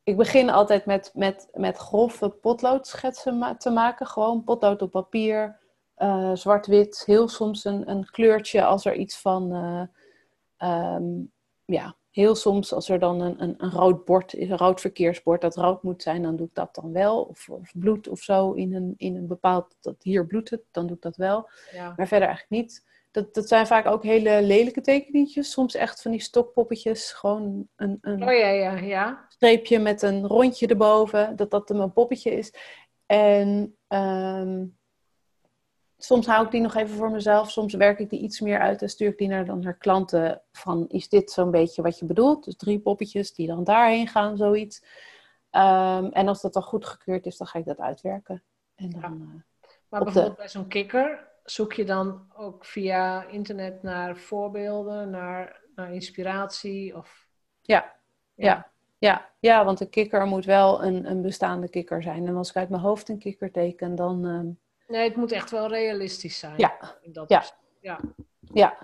[0.03, 4.07] ik begin altijd met, met, met grove potloodschetsen te maken.
[4.07, 5.59] Gewoon potlood op papier,
[5.97, 7.03] uh, zwart-wit.
[7.05, 11.31] Heel soms een, een kleurtje als er iets van uh, um,
[11.65, 15.41] ja, heel soms als er dan een, een, een rood bord is, een rood verkeersbord,
[15.41, 17.21] dat rood moet zijn, dan doe ik dat dan wel.
[17.21, 20.87] Of, of bloed of zo in een, in een bepaald, dat hier bloedt het, dan
[20.87, 21.49] doe ik dat wel.
[21.71, 21.93] Ja.
[21.95, 22.85] Maar verder eigenlijk niet.
[23.11, 25.51] dat, dat zijn vaak ook hele lelijke tekeningetjes.
[25.51, 27.11] Soms echt van die stokpoppetjes.
[27.11, 29.25] Gewoon een, een Oh ja, ja, ja.
[29.29, 31.35] streepje met een rondje erboven.
[31.35, 32.53] Dat dat een poppetje is.
[33.05, 34.65] En ehm,
[35.99, 37.51] soms hou ik die nog even voor mezelf.
[37.51, 40.41] Soms werk ik die iets meer uit en stuur ik die naar, dan naar klanten.
[40.51, 42.45] Van, is dit zo'n beetje wat je bedoelt?
[42.45, 44.83] Dus drie poppetjes die dan daarheen gaan, zoiets.
[45.49, 48.43] Ehm, en als dat dan goed gekeurd is, dan ga ik dat uitwerken.
[48.75, 49.07] En dan, Ja.
[49.07, 49.41] eh,
[49.89, 55.61] Maar de- bijvoorbeeld bij zo'n kikker zoek je dan ook via internet naar voorbeelden, naar,
[55.75, 57.27] naar inspiratie of...
[57.61, 57.95] Ja,
[58.35, 58.69] ja.
[58.97, 62.27] ja, ja, want een kikker moet wel een, een bestaande kikker zijn.
[62.27, 64.25] En als ik uit mijn hoofd een kikker teken, dan...
[64.25, 64.47] ehm,
[64.89, 66.53] Nee, het moet echt wel realistisch zijn.
[66.57, 67.43] ja, In dat Ja.
[67.81, 67.99] ja.
[68.53, 68.77] ja,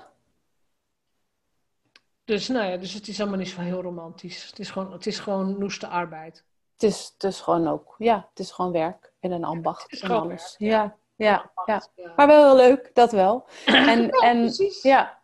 [2.24, 4.45] Dus, nou ja, dus het is allemaal niet zo heel romantisch.
[4.45, 6.43] Het is gewoon, het is gewoon noeste arbeid.
[6.74, 7.95] het is, het is gewoon ook...
[7.97, 10.56] Ja, het is gewoon werk en een ambacht het is en gewoon alles.
[10.58, 11.82] werk, ja, ja, ja.
[11.95, 12.14] Ja.
[12.16, 13.47] Maar wel heel leuk, dat wel.
[13.66, 14.51] En, en,
[14.82, 15.22] ja.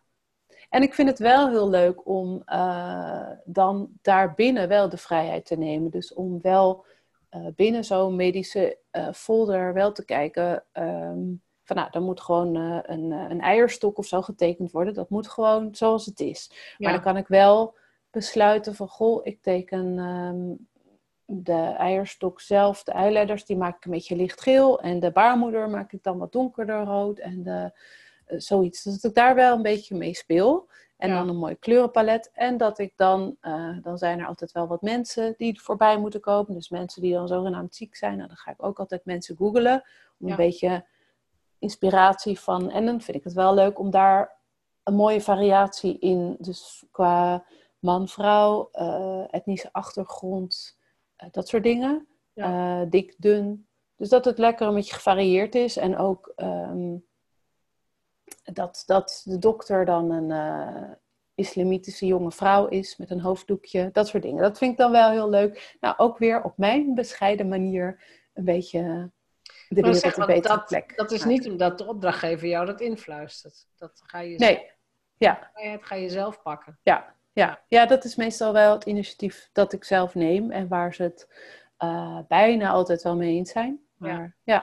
[0.70, 5.56] en ik vind het wel heel leuk om eh, dan daarbinnen wel de vrijheid te
[5.58, 5.92] nemen.
[5.92, 6.86] Dus om wel
[7.56, 10.64] binnen zo'n medische eh, folder wel te kijken...
[10.72, 11.20] ehm,
[11.64, 14.94] van nou, dan moet gewoon eh, een, eh, een eierstok of zo getekend worden.
[14.94, 16.52] Dat moet gewoon zoals het is.
[16.78, 17.76] Maar dan kan ik wel
[18.10, 18.88] besluiten van...
[18.88, 20.54] Goh, ik teken ehm,
[21.26, 24.82] de eierstok zelf, de eileiders, die maak ik een beetje lichtgeel.
[24.82, 27.20] En de baarmoeder maak ik dan wat donkerder rood.
[27.20, 27.72] En de,
[28.26, 28.84] eh, zoiets.
[28.84, 30.70] Dus dat ik daar wel een beetje mee speel.
[31.02, 31.18] En Ja.
[31.18, 32.32] dan een mooi kleurenpalet.
[32.34, 36.20] En dat ik dan, eh, dan zijn er altijd wel wat mensen die voorbij moeten
[36.20, 36.54] komen.
[36.54, 38.16] Dus mensen die dan zogenaamd ziek zijn.
[38.16, 39.84] Nou, dan ga ik ook altijd mensen googelen.
[40.20, 40.32] Om Ja.
[40.32, 40.86] een beetje
[41.60, 42.70] inspiratie van.
[42.70, 44.38] En dan vind ik het wel leuk om daar
[44.84, 46.36] een mooie variatie in.
[46.40, 47.46] Dus qua
[47.80, 50.78] man, vrouw, eh, etnische achtergrond,
[51.16, 52.08] eh, dat soort dingen.
[52.90, 53.68] Dik, dun.
[53.96, 55.78] Dus dat het lekker een beetje gevarieerd is.
[55.78, 56.96] En ook ehm,
[58.44, 60.92] dat, dat de dokter dan een eh,
[61.36, 63.90] islamitische jonge vrouw is met een hoofddoekje.
[63.92, 64.42] Dat soort dingen.
[64.42, 65.78] Dat vind ik dan wel heel leuk.
[65.80, 68.80] Nou, ook weer op mijn bescheiden manier een beetje
[69.70, 70.96] de Maar wereld zeg, een betere dat, plek.
[70.96, 73.68] dat is niet omdat de opdrachtgever jou dat influistert.
[73.78, 74.72] Dat ga je Nee,
[75.18, 75.50] ja.
[75.54, 76.80] vrijheid ga je zelf pakken.
[76.84, 77.62] Ja, ja.
[77.68, 81.28] ja, dat is meestal wel het initiatief dat ik zelf neem en waar ze het
[81.78, 83.86] eh, bijna altijd wel mee eens zijn.
[83.96, 84.60] Maar ja,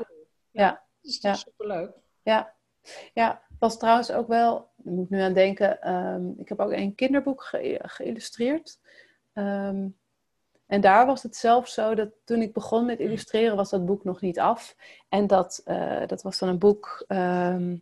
[0.50, 1.32] ja, Dus dat Ja.
[1.32, 1.90] is superleuk.
[2.22, 2.54] ja.
[3.14, 3.46] ja.
[3.58, 7.42] Was trouwens ook wel, ik moet nu aan denken, ehm, ik heb ook een kinderboek
[7.42, 8.78] ge- geïllustreerd.
[9.32, 9.88] Ehm,
[10.66, 14.04] en daar was het zelfs zo dat toen ik begon met illustreren, was dat boek
[14.04, 14.76] nog niet af.
[15.08, 17.76] En dat, eh, dat was dan een boek ehm,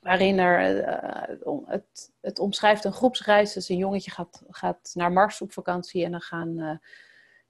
[0.00, 3.52] waarin er, eh, het, het omschrijft een groepsreis.
[3.52, 6.76] Dus een jongetje gaat, gaat naar Mars op vakantie en dan gaan eh,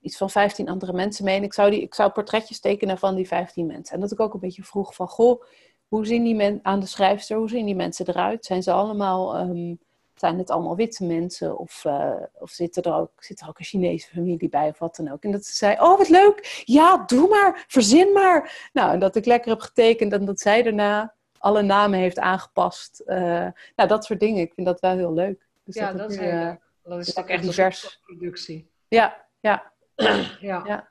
[0.01, 1.37] iets van 15 andere mensen mee.
[1.37, 3.95] En ik zou, die, ik zou portretjes tekenen van die 15 mensen.
[3.95, 5.43] En dat ik ook een beetje vroeg van, goh,
[5.91, 8.45] hoe zien die mensen aan de schrijfster, hoe zien die mensen eruit?
[8.45, 9.75] Zijn ze allemaal, ehm,
[10.15, 11.57] zijn het allemaal witte mensen?
[11.57, 14.95] Of, eh, of zit, er ook, zit er ook een Chinese familie bij of wat
[14.95, 15.23] dan ook?
[15.23, 18.69] En dat ze zei, oh wat leuk, ja, doe maar, verzin maar.
[18.73, 22.99] Nou, en dat ik lekker heb getekend en dat zij daarna alle namen heeft aangepast.
[22.99, 24.41] Eh, nou, dat soort dingen.
[24.41, 25.47] Ik vind dat wel heel leuk.
[25.63, 26.59] Dus Ja, dat is heel eh, leuk.
[26.83, 27.99] Dat is ook echt divers.
[28.05, 28.71] productie.
[28.87, 29.71] Ja, ja.
[30.39, 30.61] Ja.
[30.65, 30.89] Ja.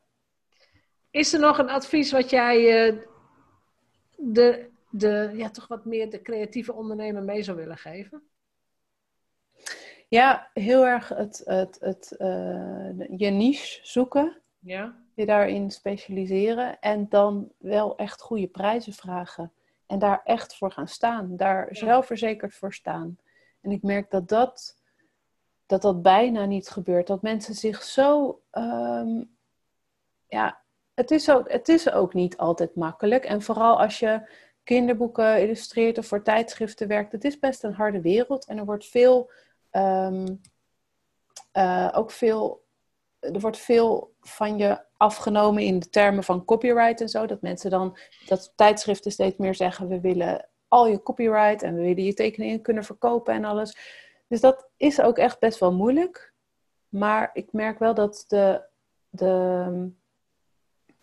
[1.10, 2.98] Is er nog een advies wat jij
[4.16, 8.22] de, de, ja, toch wat meer de creatieve ondernemer mee zou willen geven?
[10.08, 14.40] ja, heel erg het, het, het, eh, je niche zoeken.
[14.58, 14.94] Ja?
[15.14, 19.52] je daarin specialiseren en dan wel echt goede prijzen vragen.
[19.86, 21.36] En daar echt voor gaan staan.
[21.36, 21.74] Daar Ja.
[21.74, 23.18] zelfverzekerd voor staan.
[23.60, 24.76] En ik merk dat dat,
[25.66, 27.06] dat dat bijna niet gebeurt.
[27.06, 28.40] Dat mensen zich zo.
[28.50, 29.22] ehm,
[30.28, 30.60] ja,
[30.94, 33.24] het is, ook, het is ook niet altijd makkelijk.
[33.24, 34.30] En vooral als je
[34.64, 37.12] kinderboeken illustreert of voor tijdschriften werkt.
[37.12, 38.46] Het is best een harde wereld.
[38.46, 39.30] En er wordt veel.
[39.70, 40.26] ehm,
[41.52, 42.64] eh, ook veel
[43.20, 47.26] er wordt veel van je afgenomen in de termen van copyright en zo.
[47.26, 51.80] Dat mensen dan, dat tijdschriften steeds meer zeggen: we willen al je copyright en we
[51.80, 53.76] willen je tekeningen kunnen verkopen en alles.
[54.28, 56.32] Dus dat is ook echt best wel moeilijk.
[56.88, 58.62] Maar ik merk wel dat de,
[59.08, 59.92] de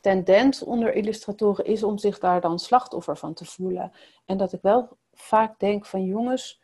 [0.02, 3.92] tendens onder illustratoren is om zich daar dan slachtoffer van te voelen.
[4.26, 6.62] En dat ik wel vaak denk van jongens,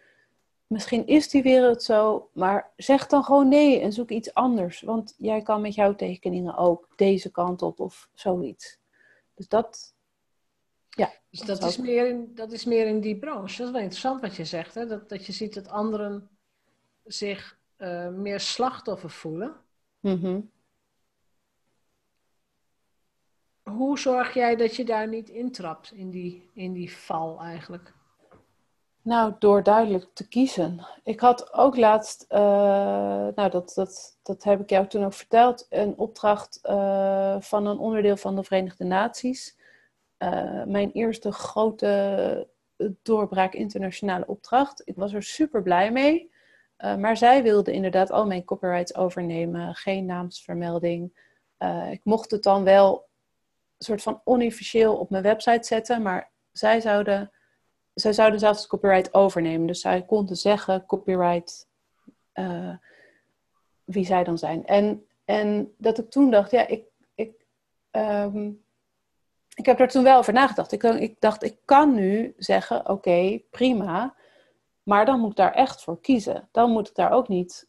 [0.67, 4.81] misschien is die wereld zo, maar zeg dan gewoon nee en zoek iets anders.
[4.81, 8.77] Want jij kan met jouw tekeningen ook deze kant op of zoiets.
[9.33, 9.95] Dus dat,
[10.89, 11.11] ja.
[11.29, 13.57] Dus dat is, meer in, dat is meer in die branche.
[13.57, 14.75] Dat is wel interessant wat je zegt.
[14.75, 14.85] Hè?
[14.85, 16.29] Dat, dat je ziet dat anderen
[17.03, 19.55] zich eh, meer slachtoffer voelen.
[19.99, 20.39] Mhm.
[23.75, 27.93] Hoe zorg jij dat je daar niet intrapt in die, in die val eigenlijk?
[29.01, 30.85] Nou, door duidelijk te kiezen.
[31.03, 32.39] Ik had ook laatst, uh,
[33.35, 37.77] nou dat, dat, dat heb ik jou toen ook verteld, een opdracht uh, van een
[37.77, 39.57] onderdeel van de Verenigde Naties.
[40.19, 42.47] Uh, mijn eerste grote
[43.01, 44.81] doorbraak internationale opdracht.
[44.85, 46.31] Ik was er super blij mee.
[46.77, 51.17] maar zij wilde inderdaad al mijn copyrights overnemen, geen naamsvermelding.
[51.91, 53.11] ik mocht het dan wel
[53.83, 57.31] soort van onofficieel op mijn website zetten, maar zij zouden
[57.93, 59.67] zij zouden zelfs het copyright overnemen.
[59.67, 61.67] Dus zij konden zeggen copyright
[62.33, 62.75] uh,
[63.83, 64.65] wie zij dan zijn.
[64.65, 66.83] En, en dat ik toen dacht, ja, ik,
[67.15, 67.45] ik,
[67.91, 68.63] um,
[69.55, 70.71] ik heb daar toen wel over nagedacht.
[70.71, 74.15] Ik, ik dacht, ik kan nu zeggen, oké, prima.
[74.83, 76.49] Maar dan moet ik daar echt voor kiezen.
[76.51, 77.67] Dan moet ik daar ook niet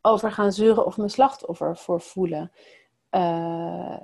[0.00, 2.52] over gaan zeuren of mijn slachtoffer voor voelen.
[3.10, 3.96] Uh,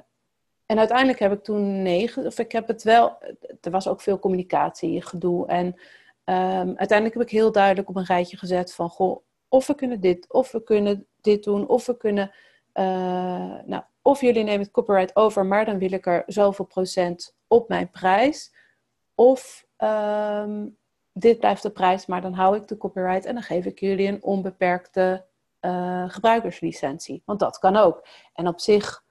[0.73, 3.19] en uiteindelijk heb ik toen negen, of ik heb het wel,
[3.61, 5.47] er was ook veel communicatie, gedoe.
[5.47, 9.75] En um, uiteindelijk heb ik heel duidelijk op een rijtje gezet van, goh, of we
[9.75, 12.31] kunnen dit, of we kunnen dit doen, of we kunnen,
[12.75, 12.85] uh,
[13.65, 17.69] nou, of jullie nemen het copyright over, maar dan wil ik er zoveel procent op
[17.69, 18.55] mijn prijs.
[19.15, 20.77] Of um,
[21.13, 24.09] dit blijft de prijs, maar dan hou ik de copyright en dan geef ik jullie
[24.09, 25.25] een onbeperkte
[25.61, 27.23] uh, gebruikerslicentie.
[27.25, 28.07] Want dat kan ook.
[28.35, 29.02] En op zich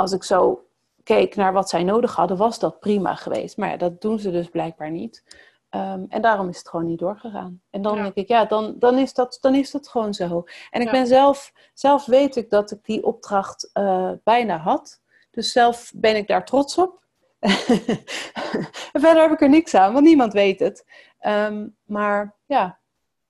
[0.00, 0.66] als ik zo
[1.02, 3.56] keek naar wat zij nodig hadden, was dat prima geweest.
[3.56, 5.24] Maar ja, dat doen ze dus blijkbaar niet.
[5.70, 7.62] Um, en daarom is het gewoon niet doorgegaan.
[7.70, 10.44] En dan denk ik, ja, dan, dan, is dat, dan is dat gewoon zo.
[10.70, 15.00] En ik ben zelf, zelf weet ik dat ik die opdracht uh, bijna had.
[15.30, 17.04] Dus zelf ben ik daar trots op.
[18.92, 20.84] en verder heb ik er niks aan, want niemand weet het.
[21.26, 22.78] Um, maar ja,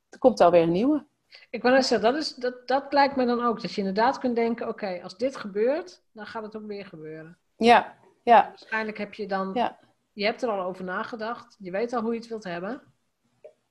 [0.08, 1.06] er komt alweer een nieuwe.
[1.50, 3.62] Ik wil net zeggen, dat, is, dat, dat lijkt me dan ook.
[3.62, 7.38] Dat je inderdaad kunt denken, oké, als dit gebeurt, dan gaat het ook weer gebeuren.
[7.56, 8.48] Ja, ja.
[8.48, 9.78] Waarschijnlijk heb je dan, ja.
[10.12, 11.56] je hebt er al over nagedacht.
[11.58, 12.82] Je weet al hoe je het wilt hebben.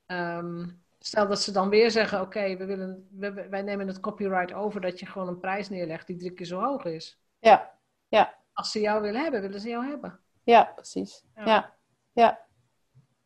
[0.06, 4.52] Um, stel dat ze dan weer zeggen, oké, we willen, we, wij nemen het copyright
[4.52, 7.18] over dat je gewoon een prijs neerlegt die drie keer zo hoog is.
[7.38, 8.34] Ja, ja.
[8.52, 10.20] Als ze jou willen hebben, willen ze jou hebben.
[10.42, 11.24] Ja, precies.
[11.34, 11.74] ja.
[12.12, 12.48] ja.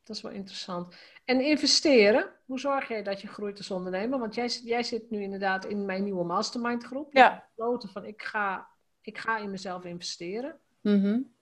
[0.04, 0.94] Dat is wel interessant.
[1.24, 4.18] En investeren, hoe zorg jij dat je groeit als ondernemer?
[4.18, 7.12] Want jij, jij zit nu inderdaad in mijn nieuwe mastermind groep.
[7.12, 7.48] Ja.
[7.54, 8.68] besloten van ik ga,
[9.00, 10.58] ik ga in mezelf investeren.
[10.80, 11.32] Mm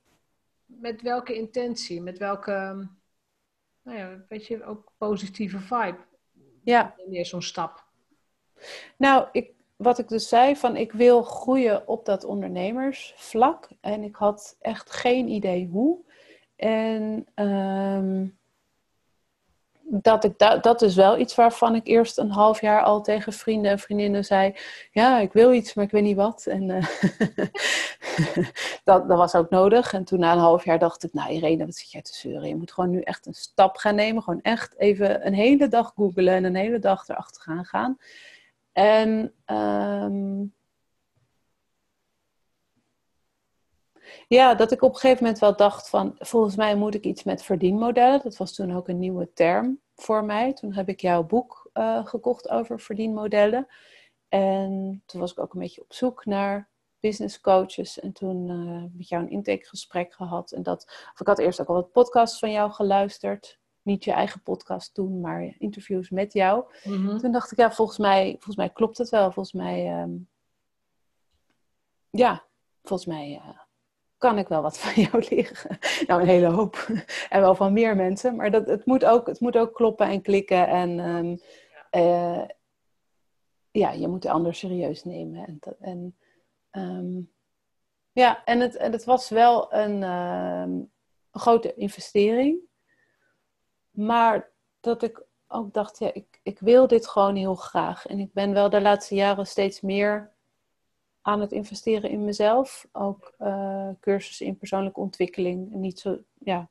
[0.67, 2.03] Met welke intentie?
[2.03, 2.89] Met welke,
[3.83, 5.99] nou ja, weet je, ook positieve vibe?
[6.65, 6.95] Ja.
[7.07, 7.85] Meer zo'n stap.
[8.97, 13.69] Nou, ik, wat ik dus zei, van ik wil groeien op dat ondernemersvlak.
[13.81, 16.05] En ik had echt geen idee hoe.
[16.57, 18.41] En um,
[19.95, 23.32] dat, ik da dat is wel iets waarvan ik eerst een half jaar al tegen
[23.32, 24.55] vrienden en vriendinnen zei:
[24.90, 26.47] Ja, ik wil iets, maar ik weet niet wat.
[26.47, 26.84] En uh,
[28.84, 29.93] dat, dat was ook nodig.
[29.93, 32.49] En toen na een half jaar dacht ik: Nou, Irene, wat zit jij te zeuren?
[32.49, 34.22] Je moet gewoon nu echt een stap gaan nemen.
[34.22, 37.99] Gewoon echt even een hele dag googelen en een hele dag erachter gaan gaan.
[38.72, 39.32] En.
[39.47, 40.53] Um,
[44.29, 47.23] Ja, dat ik op een gegeven moment wel dacht van, volgens mij moet ik iets
[47.23, 48.21] met verdienmodellen.
[48.23, 50.53] Dat was toen ook een nieuwe term voor mij.
[50.53, 53.67] Toen heb ik jouw boek uh, gekocht over verdienmodellen.
[54.29, 58.01] En toen was ik ook een beetje op zoek naar business coaches.
[58.01, 60.53] En toen uh, met jou een intakegesprek gehad.
[60.53, 63.61] En dat, of ik had eerst ook al wat podcasts van jou geluisterd.
[63.83, 66.65] Niet je eigen podcast doen, maar interviews met jou.
[66.85, 67.19] Mm -hmm.
[67.19, 69.33] Toen dacht ik, ja, volgens mij, volgens mij klopt het wel.
[69.33, 70.29] Volgens mij, um,
[72.11, 72.45] ja,
[72.83, 73.59] volgens mij uh,
[74.23, 75.79] kan ik wel wat van jou leren.
[76.07, 76.87] Nou, een hele hoop.
[77.29, 78.37] En wel van meer mensen.
[78.37, 80.68] Maar dat, het, moet ook, het moet ook kloppen en klikken.
[80.68, 81.41] En um,
[81.91, 82.45] uh,
[83.70, 85.47] ja, je moet de ander serieus nemen.
[85.47, 86.16] En, en
[86.83, 87.33] um,
[88.12, 90.91] ja, en het, en het was wel een, um,
[91.31, 92.59] een grote investering.
[93.91, 94.51] Maar
[94.81, 98.07] dat ik ook dacht, ja, ik, ik wil dit gewoon heel graag.
[98.07, 100.33] En ik ben wel de laatste jaren steeds meer
[101.23, 102.89] aan het investeren in mezelf.
[102.93, 105.70] Ook uh, cursussen in persoonlijke ontwikkeling.
[105.70, 106.70] Niet zo, ja.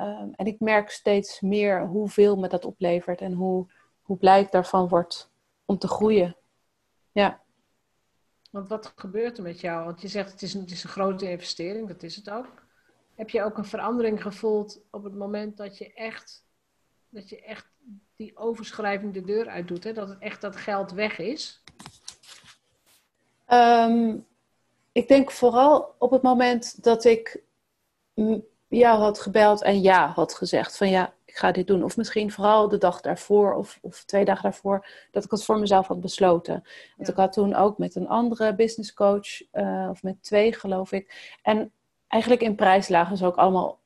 [0.00, 3.66] Um, en ik merk steeds meer hoeveel me dat oplevert en hoe,
[4.02, 5.30] hoe blij ik daarvan word
[5.64, 6.36] om te groeien.
[7.12, 7.42] Ja.
[8.50, 9.84] Want wat gebeurt er met jou?
[9.84, 12.64] Want je zegt het is, een, het is een grote investering, dat is het ook.
[13.14, 16.44] Heb je ook een verandering gevoeld op het moment dat je echt,
[17.08, 17.70] dat je echt
[18.16, 19.84] die overschrijving de deur uit doet?
[19.84, 19.92] Hè?
[19.92, 21.61] Dat het echt dat geld weg is?
[23.52, 24.26] Um,
[24.92, 27.42] ik denk vooral op het moment dat ik
[28.68, 31.84] jou had gebeld en ja had gezegd van ja, ik ga dit doen.
[31.84, 35.58] Of misschien vooral de dag daarvoor of, of twee dagen daarvoor, dat ik het voor
[35.58, 36.64] mezelf had besloten.
[36.96, 40.92] Want ik had toen ook met een andere business coach, uh, of met twee geloof
[40.92, 41.36] ik.
[41.42, 41.72] En
[42.08, 43.80] eigenlijk in prijs lagen ze ook allemaal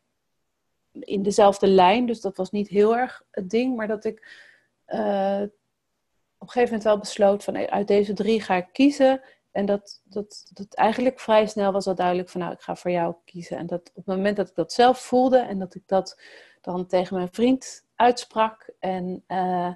[0.92, 2.06] in dezelfde lijn.
[2.06, 3.76] Dus dat was niet heel erg het ding.
[3.76, 4.44] Maar dat ik
[4.88, 5.42] uh,
[6.38, 9.20] op een gegeven moment wel besloot van uit deze drie ga ik kiezen.
[9.56, 12.90] En dat, dat, dat eigenlijk vrij snel was al duidelijk van nou, ik ga voor
[12.90, 13.56] jou kiezen.
[13.56, 16.20] En dat op het moment dat ik dat zelf voelde en dat ik dat
[16.60, 19.72] dan tegen mijn vriend uitsprak en uh,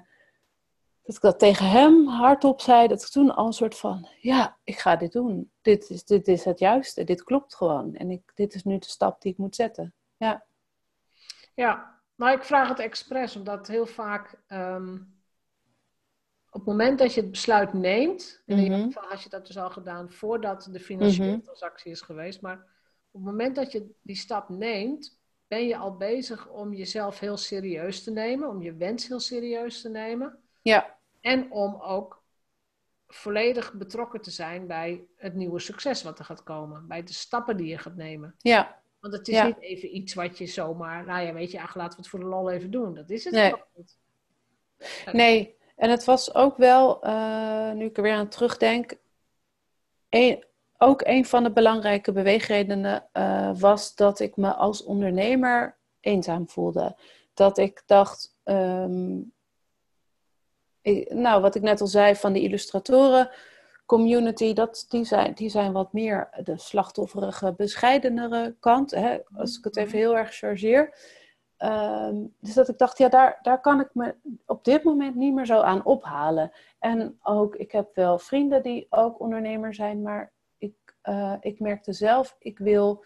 [1.01, 4.57] dat ik dat tegen hem hardop zei, dat ik toen al een soort van, ja,
[4.63, 5.51] ik ga dit doen.
[5.61, 7.95] Dit is, dit is het juiste, dit klopt gewoon.
[7.95, 9.93] En ik, dit is nu de stap die ik moet zetten.
[10.17, 10.43] Ja,
[11.53, 15.20] ja maar ik vraag het expres, omdat heel vaak um,
[16.53, 18.87] op het moment dat je het besluit neemt, in ieder mhm.
[18.87, 21.41] geval had je dat dus al gedaan voordat de financiële mhm.
[21.41, 22.57] transactie is geweest, maar
[23.11, 27.37] op het moment dat je die stap neemt, ben je al bezig om jezelf heel
[27.37, 30.39] serieus te nemen, om je wens heel serieus te nemen.
[30.61, 30.97] Ja.
[31.21, 32.23] En om ook
[33.07, 37.57] volledig betrokken te zijn bij het nieuwe succes wat er gaat komen, bij de stappen
[37.57, 38.35] die je gaat nemen.
[38.37, 38.81] Ja.
[38.99, 41.91] Want het is niet even iets wat je zomaar, nou ja, weet je, ach, laten
[41.91, 42.93] we het voor de lol even doen.
[42.93, 43.53] Dat is het nee.
[43.75, 43.97] niet.
[45.11, 48.93] Nee, en het was ook wel, uh, nu ik er weer aan terugdenk,
[50.09, 50.45] een,
[50.77, 56.97] ook een van de belangrijke beweegredenen uh, was dat ik me als ondernemer eenzaam voelde.
[57.33, 59.33] Dat ik dacht, um,
[60.81, 63.29] ik, nou, wat ik net al zei van de illustratoren
[63.85, 68.91] community, dat, die, zijn, die zijn wat meer de slachtofferige, bescheidenere kant.
[68.91, 70.93] Hè, als ik het even heel erg chargeer.
[71.63, 75.33] Um, dus dat ik dacht, ja, daar, daar kan ik me op dit moment niet
[75.33, 76.51] meer zo aan ophalen.
[76.79, 81.93] En ook, ik heb wel vrienden die ook ondernemer zijn, maar ik, uh, ik merkte
[81.93, 83.03] zelf, ik wil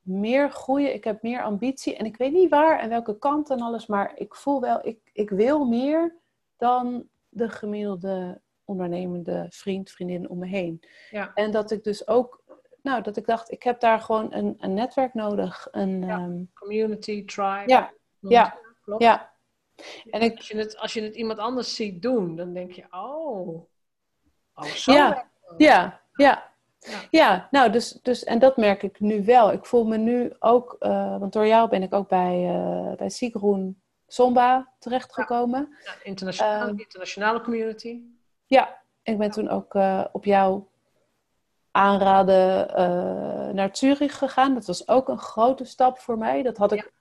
[0.00, 3.60] meer groeien, ik heb meer ambitie en ik weet niet waar en welke kant en
[3.60, 6.14] alles, maar ik voel wel, ik, ik wil meer
[6.56, 10.82] dan de gemiddelde ondernemende vriend, vriendin om me heen.
[11.10, 11.30] Ja.
[11.34, 12.42] En dat ik dus ook,
[12.84, 15.68] nou, dat ik dacht, ik heb daar gewoon een, een netwerk nodig.
[15.70, 16.18] Een, ja.
[16.18, 17.62] Ehm, Community, tribe.
[17.66, 19.02] Ja, ja, klopt.
[19.02, 19.32] ja.
[20.10, 22.84] En ik, als, je het, als je het iemand anders ziet doen, dan denk je,
[22.90, 23.66] oh,
[24.54, 24.92] oh zo.
[24.92, 26.52] Ja, ja, ja.
[26.78, 27.00] Ja.
[27.10, 29.52] ja, nou, dus, dus, en dat merk ik nu wel.
[29.52, 33.08] Ik voel me nu ook, uh, want door jou ben ik ook bij, uh, bij
[33.08, 35.76] Sigroen Somba terechtgekomen.
[35.84, 38.00] Ja, internationale, uh, internationale community.
[38.46, 40.68] Ja, ik ben toen ook uh, op jouw
[41.74, 44.54] aanraden uh, naar Zurich gegaan.
[44.54, 46.42] Dat was ook een grote stap voor mij.
[46.42, 46.92] Dat had ik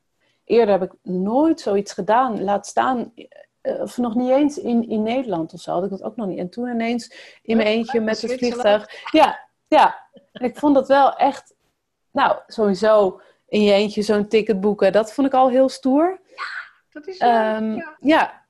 [0.44, 2.44] eerder heb ik nooit zoiets gedaan.
[2.44, 6.04] Laat staan, uh, of nog niet eens in, in Nederland of zo had ik dat
[6.04, 6.40] ook nog niet.
[6.40, 8.90] En toen ineens in mijn eentje met het vliegtuig.
[9.12, 10.08] Ja, ja.
[10.32, 11.56] En ik vond dat wel echt,
[12.12, 14.92] nou sowieso in je eentje zo'n ticket boeken.
[14.92, 16.20] Dat vond ik al heel stoer.
[16.26, 16.44] Ja,
[16.90, 17.96] dat is um, ja.
[18.00, 18.43] ja.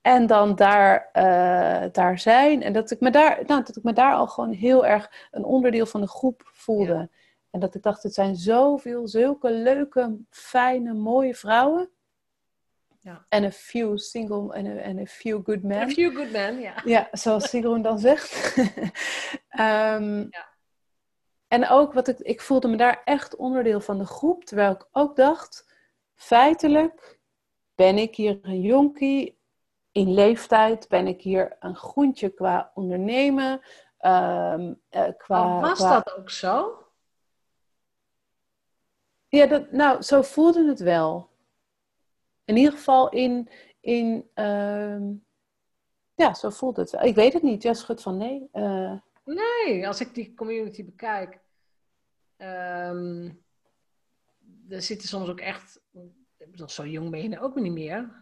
[0.00, 2.62] En dan daar, uh, daar zijn.
[2.62, 5.44] En dat ik, me daar, nou, dat ik me daar al gewoon heel erg een
[5.44, 7.10] onderdeel van de groep voelde.
[7.50, 11.90] En dat ik dacht, het zijn zoveel, zulke leuke, fijne, mooie vrouwen.
[13.00, 13.26] Ja.
[13.28, 15.80] En een few single en een, en few good men.
[15.80, 16.74] A few good men, ja.
[16.84, 18.56] Ja, zoals Sigrun dan zegt.
[18.56, 20.48] um, ja.
[21.48, 24.44] En ook wat ik, ik voelde me daar echt onderdeel van de groep.
[24.44, 25.74] Terwijl ik ook dacht,
[26.14, 27.18] feitelijk
[27.74, 29.39] ben ik hier een jonkie
[29.92, 33.52] in leeftijd ben ik hier een groentje qua ondernemen.
[34.00, 36.84] Um, uh, qua, oh, was dat ook zo?
[39.28, 41.30] Ja, dat, nou, zo voelde het wel.
[42.44, 43.48] In ieder geval in.
[43.80, 45.24] in um,
[46.14, 47.02] ja, zo voelde het wel.
[47.02, 47.62] Ik weet het niet.
[47.62, 48.48] Ja, schud van nee.
[48.52, 51.40] Uh, nee, als ik die community bekijk.
[52.36, 53.42] Um,
[54.68, 55.80] er zitten soms ook echt.
[56.66, 58.18] Zo jong ben je ook niet meer.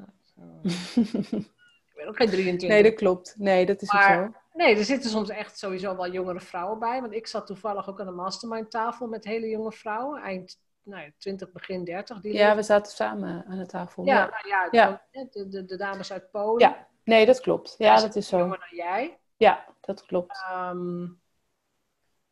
[1.98, 2.68] ben ook geen 23.
[2.68, 3.34] Nee, dat klopt.
[3.38, 4.38] Nee, dat is maar, ook zo.
[4.52, 7.00] Nee, er zitten soms echt sowieso wel jongere vrouwen bij.
[7.00, 10.22] Want ik zat toevallig ook aan de mastermind tafel met hele jonge vrouwen.
[10.22, 12.20] Eind nou, 20, begin 30.
[12.20, 14.04] Die ja, we zaten samen aan de tafel.
[14.04, 14.28] Ja, ja.
[14.28, 15.02] Nou ja, ja.
[15.30, 16.68] De, de, de, dames uit Polen.
[16.68, 17.74] Ja, nee, dat klopt.
[17.78, 18.38] Ja, dat is zo.
[18.38, 19.18] Jonger dan jij.
[19.36, 20.44] Ja, dat klopt.
[20.52, 21.20] Um,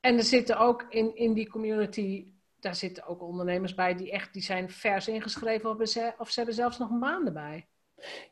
[0.01, 4.33] en er zitten ook in, in die community, daar zitten ook ondernemers bij die echt,
[4.33, 7.69] die zijn vers ingeschreven of, ze, of ze hebben zelfs nog maanden bij.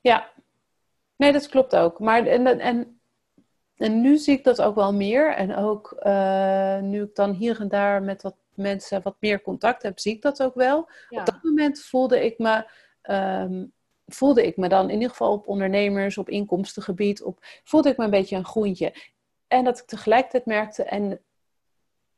[0.01, 0.33] Ja,
[1.17, 1.99] Nee, dat klopt ook.
[1.99, 3.01] Maar en, en,
[3.77, 5.35] en nu zie ik dat ook wel meer.
[5.35, 9.83] En ook uh, nu ik dan hier en daar met wat mensen wat meer contact
[9.83, 10.79] heb, zie ik dat ook wel.
[11.09, 12.71] Op dat moment voelde ik me.
[13.03, 13.73] Um,
[14.07, 18.05] voelde ik me dan in ieder geval op ondernemers, op inkomstengebied, op, voelde ik me
[18.05, 18.95] een beetje een groentje.
[19.47, 21.21] En dat ik tegelijkertijd merkte en,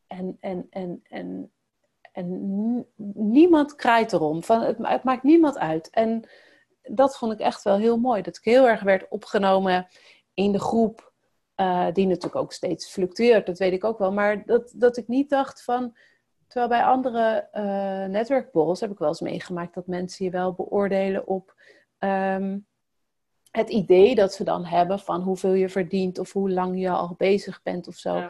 [0.07, 1.53] en, en, en, en,
[2.13, 4.43] en niemand kraait erom.
[4.43, 5.91] Van, het, het maakt niemand uit.
[5.91, 6.29] En
[6.91, 8.23] dat vond ik echt wel heel mooi.
[8.23, 9.89] Dat ik heel erg werd opgenomen
[10.35, 11.15] in de groep.
[11.57, 14.13] Uh, die natuurlijk ook steeds fluctueert, dat weet ik ook wel.
[14.13, 15.97] Maar dat, dat ik niet dacht van.
[16.47, 17.63] Terwijl bij andere uh,
[18.13, 21.55] netwerkborrels heb ik wel eens meegemaakt dat mensen je wel beoordelen op
[21.99, 22.59] ehm,
[23.51, 27.15] het idee dat ze dan hebben van hoeveel je verdient of hoe lang je al
[27.17, 28.29] bezig bent of zo.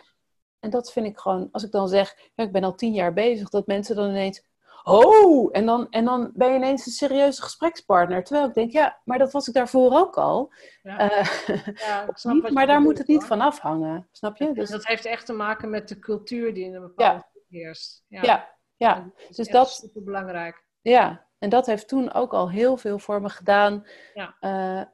[0.59, 3.13] En dat vind ik gewoon, als ik dan zeg, ja, ik ben al tien jaar
[3.13, 4.45] bezig, dat mensen dan ineens,
[4.89, 8.25] oh, en dan, en dan ben je ineens een serieuze gesprekspartner.
[8.25, 10.53] Terwijl ik denk, ja, maar dat was ik daarvoor ook al.
[10.83, 11.13] Ja.
[11.13, 11.27] Uh,
[11.75, 14.53] ja, ik snap maar daar moet het niet van afhangen, snap je?
[14.53, 18.05] Dus dat heeft echt te maken met de cultuur die in een bepaalde heerst.
[18.09, 18.49] Ja, ja.
[18.77, 18.95] ja.
[18.95, 20.65] Dat dus dat is super belangrijk.
[20.81, 23.87] Ja, en dat heeft toen ook al heel veel voor me gedaan.
[24.15, 24.37] Ja.
[24.41, 24.85] Uh,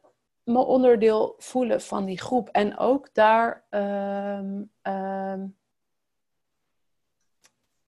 [0.42, 2.48] me onderdeel voelen van die groep.
[2.48, 5.56] En ook daar um, um,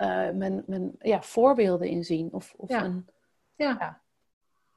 [0.04, 2.32] uh, mijn, mijn ja, voorbeelden in zien.
[2.32, 2.84] Of, of ja.
[2.84, 3.08] Een,
[3.56, 3.76] ja.
[3.78, 4.02] ja.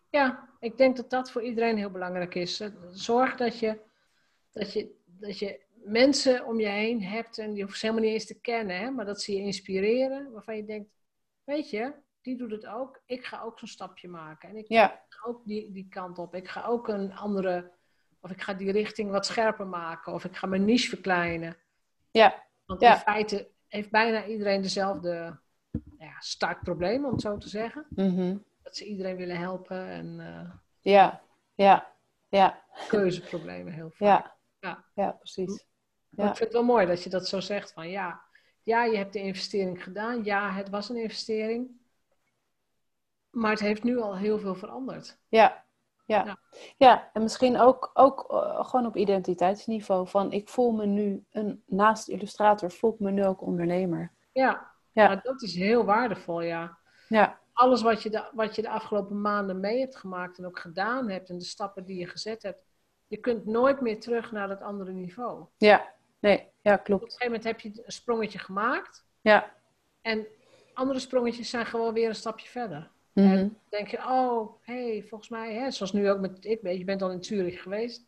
[0.09, 0.49] Ja.
[0.59, 2.63] ik denk dat dat voor iedereen heel belangrijk is.
[2.89, 3.79] Zorg dat je,
[4.51, 8.13] dat je, dat je mensen om je heen hebt, en die hoeft ze helemaal niet
[8.13, 10.89] eens te kennen, hè, maar dat ze je inspireren, waarvan je denkt,
[11.43, 14.49] weet je, die doet het ook, ik ga ook zo'n stapje maken.
[14.49, 16.35] En ik ga ook die, die kant op.
[16.35, 17.71] Ik ga ook een andere,
[18.21, 21.57] of ik ga die richting wat scherper maken, of ik ga mijn niche verkleinen.
[22.11, 22.45] Ja.
[22.65, 25.39] Want in feite heeft bijna iedereen dezelfde
[25.99, 27.85] ja, startprobleem, om het zo te zeggen.
[27.89, 30.19] Mm Dat ze iedereen willen helpen en...
[30.19, 30.51] Uh,
[30.81, 31.21] ja,
[31.55, 31.93] ja,
[32.27, 32.63] ja.
[32.87, 33.99] Keuzeproblemen heel vaak.
[33.99, 34.83] Ja, ja.
[34.93, 35.65] ja precies.
[36.09, 36.29] Ja.
[36.29, 38.21] ik vind het wel mooi dat je dat zo zegt van ja,
[38.63, 40.23] ja, je hebt de investering gedaan.
[40.23, 41.69] Ja, het was een investering.
[43.29, 45.19] Maar het heeft nu al heel veel veranderd.
[45.27, 45.65] Ja,
[46.07, 46.25] ja.
[46.25, 46.37] ja.
[46.77, 50.07] ja en misschien ook, ook uh, gewoon op identiteitsniveau.
[50.07, 54.11] Van ik voel me nu, een, naast illustrator, voel ik me nu ook ondernemer.
[54.31, 55.15] Ja, ja.
[55.15, 56.77] Dat is heel waardevol, ja.
[57.07, 57.39] Ja.
[57.53, 61.09] Alles wat je, de, wat je de afgelopen maanden mee hebt gemaakt en ook gedaan
[61.09, 62.65] hebt en de stappen die je gezet hebt,
[63.07, 65.45] je kunt nooit meer terug naar dat andere niveau.
[65.57, 67.03] Ja, Nee, ja, klopt.
[67.03, 69.05] Op een gegeven moment heb je een sprongetje gemaakt.
[69.21, 69.53] Ja.
[70.01, 70.27] En
[70.73, 72.91] andere sprongetjes zijn gewoon weer een stapje verder.
[73.17, 76.45] Mm En dan denk je, oh, hé, hey, volgens mij, hè, zoals nu ook met
[76.45, 78.05] ik, je bent al in Zurich geweest.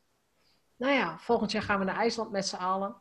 [0.76, 2.96] Nou ja, volgend jaar gaan we naar IJsland met z'n allen.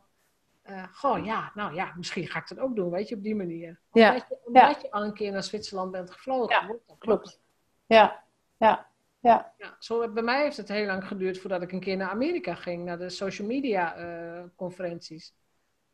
[0.69, 3.35] Uh, goh, ja, nou ja, misschien ga ik dat ook doen, weet je, op die
[3.35, 3.79] manier.
[3.91, 4.13] Omdat, ja.
[4.13, 6.67] je, omdat je al een keer naar Zwitserland bent gevlogen.
[6.67, 7.39] Ja, klopt.
[7.85, 8.23] Ja,
[8.57, 8.87] ja.
[9.19, 9.53] Ja.
[9.57, 9.75] ja.
[9.79, 12.85] Zo, bij mij heeft het heel lang geduurd voordat ik een keer naar Amerika ging,
[12.85, 15.33] naar de social media uh, conferenties.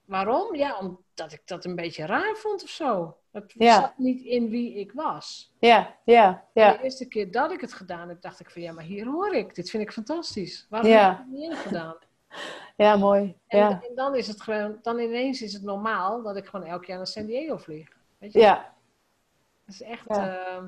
[0.06, 0.56] Waarom?
[0.56, 3.18] Ja, omdat ik dat een beetje raar vond of zo.
[3.32, 5.54] Het zat niet in wie ik was.
[5.60, 6.72] Ja, ja, ja.
[6.72, 9.34] De eerste keer dat ik het gedaan heb, dacht ik van ja, maar hier hoor
[9.34, 9.56] ik.
[9.56, 10.66] Dit vind ik fantastisch.
[10.70, 11.96] Waarom heb ik het niet gedaan?
[12.78, 13.36] Ja, mooi.
[13.48, 13.82] En, ja.
[13.90, 16.98] en, dan is het gewoon, dan ineens is het normaal dat ik gewoon elk jaar
[16.98, 17.88] naar San Diego vlieg.
[18.18, 18.40] Weet je?
[18.40, 18.74] Ja.
[19.66, 20.06] Dat is echt.
[20.08, 20.58] Ja.
[20.58, 20.64] Uh,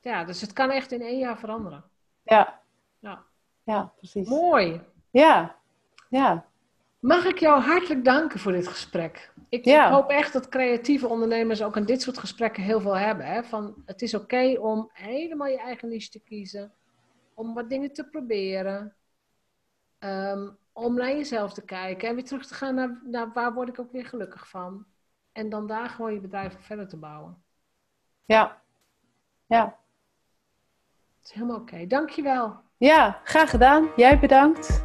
[0.00, 1.84] ja, dus het kan echt in één jaar veranderen.
[2.22, 2.60] Ja.
[2.98, 3.22] Ja,
[3.62, 4.28] ja precies.
[4.28, 4.80] Mooi.
[5.10, 5.56] Ja,
[6.08, 6.46] ja.
[7.06, 9.32] Mag ik jou hartelijk danken voor dit gesprek.
[9.48, 9.90] Ik, ja.
[9.90, 13.26] hoop echt dat creatieve ondernemers ook aan dit soort gesprekken heel veel hebben.
[13.26, 13.44] Hè?
[13.44, 16.72] Van, het is oké om helemaal je eigen niche te kiezen.
[17.34, 18.94] Om wat dingen te proberen.
[19.98, 22.08] Um, om naar jezelf te kijken.
[22.08, 24.84] En weer terug te gaan naar, naar waar word ik ook weer gelukkig van.
[25.32, 27.42] En dan daar gewoon je bedrijf verder te bouwen.
[28.24, 28.62] Ja.
[29.46, 29.78] Ja
[31.26, 31.86] is helemaal oké.
[31.86, 32.56] Dankjewel.
[32.76, 33.88] Ja, graag gedaan.
[33.96, 34.84] Jij bedankt.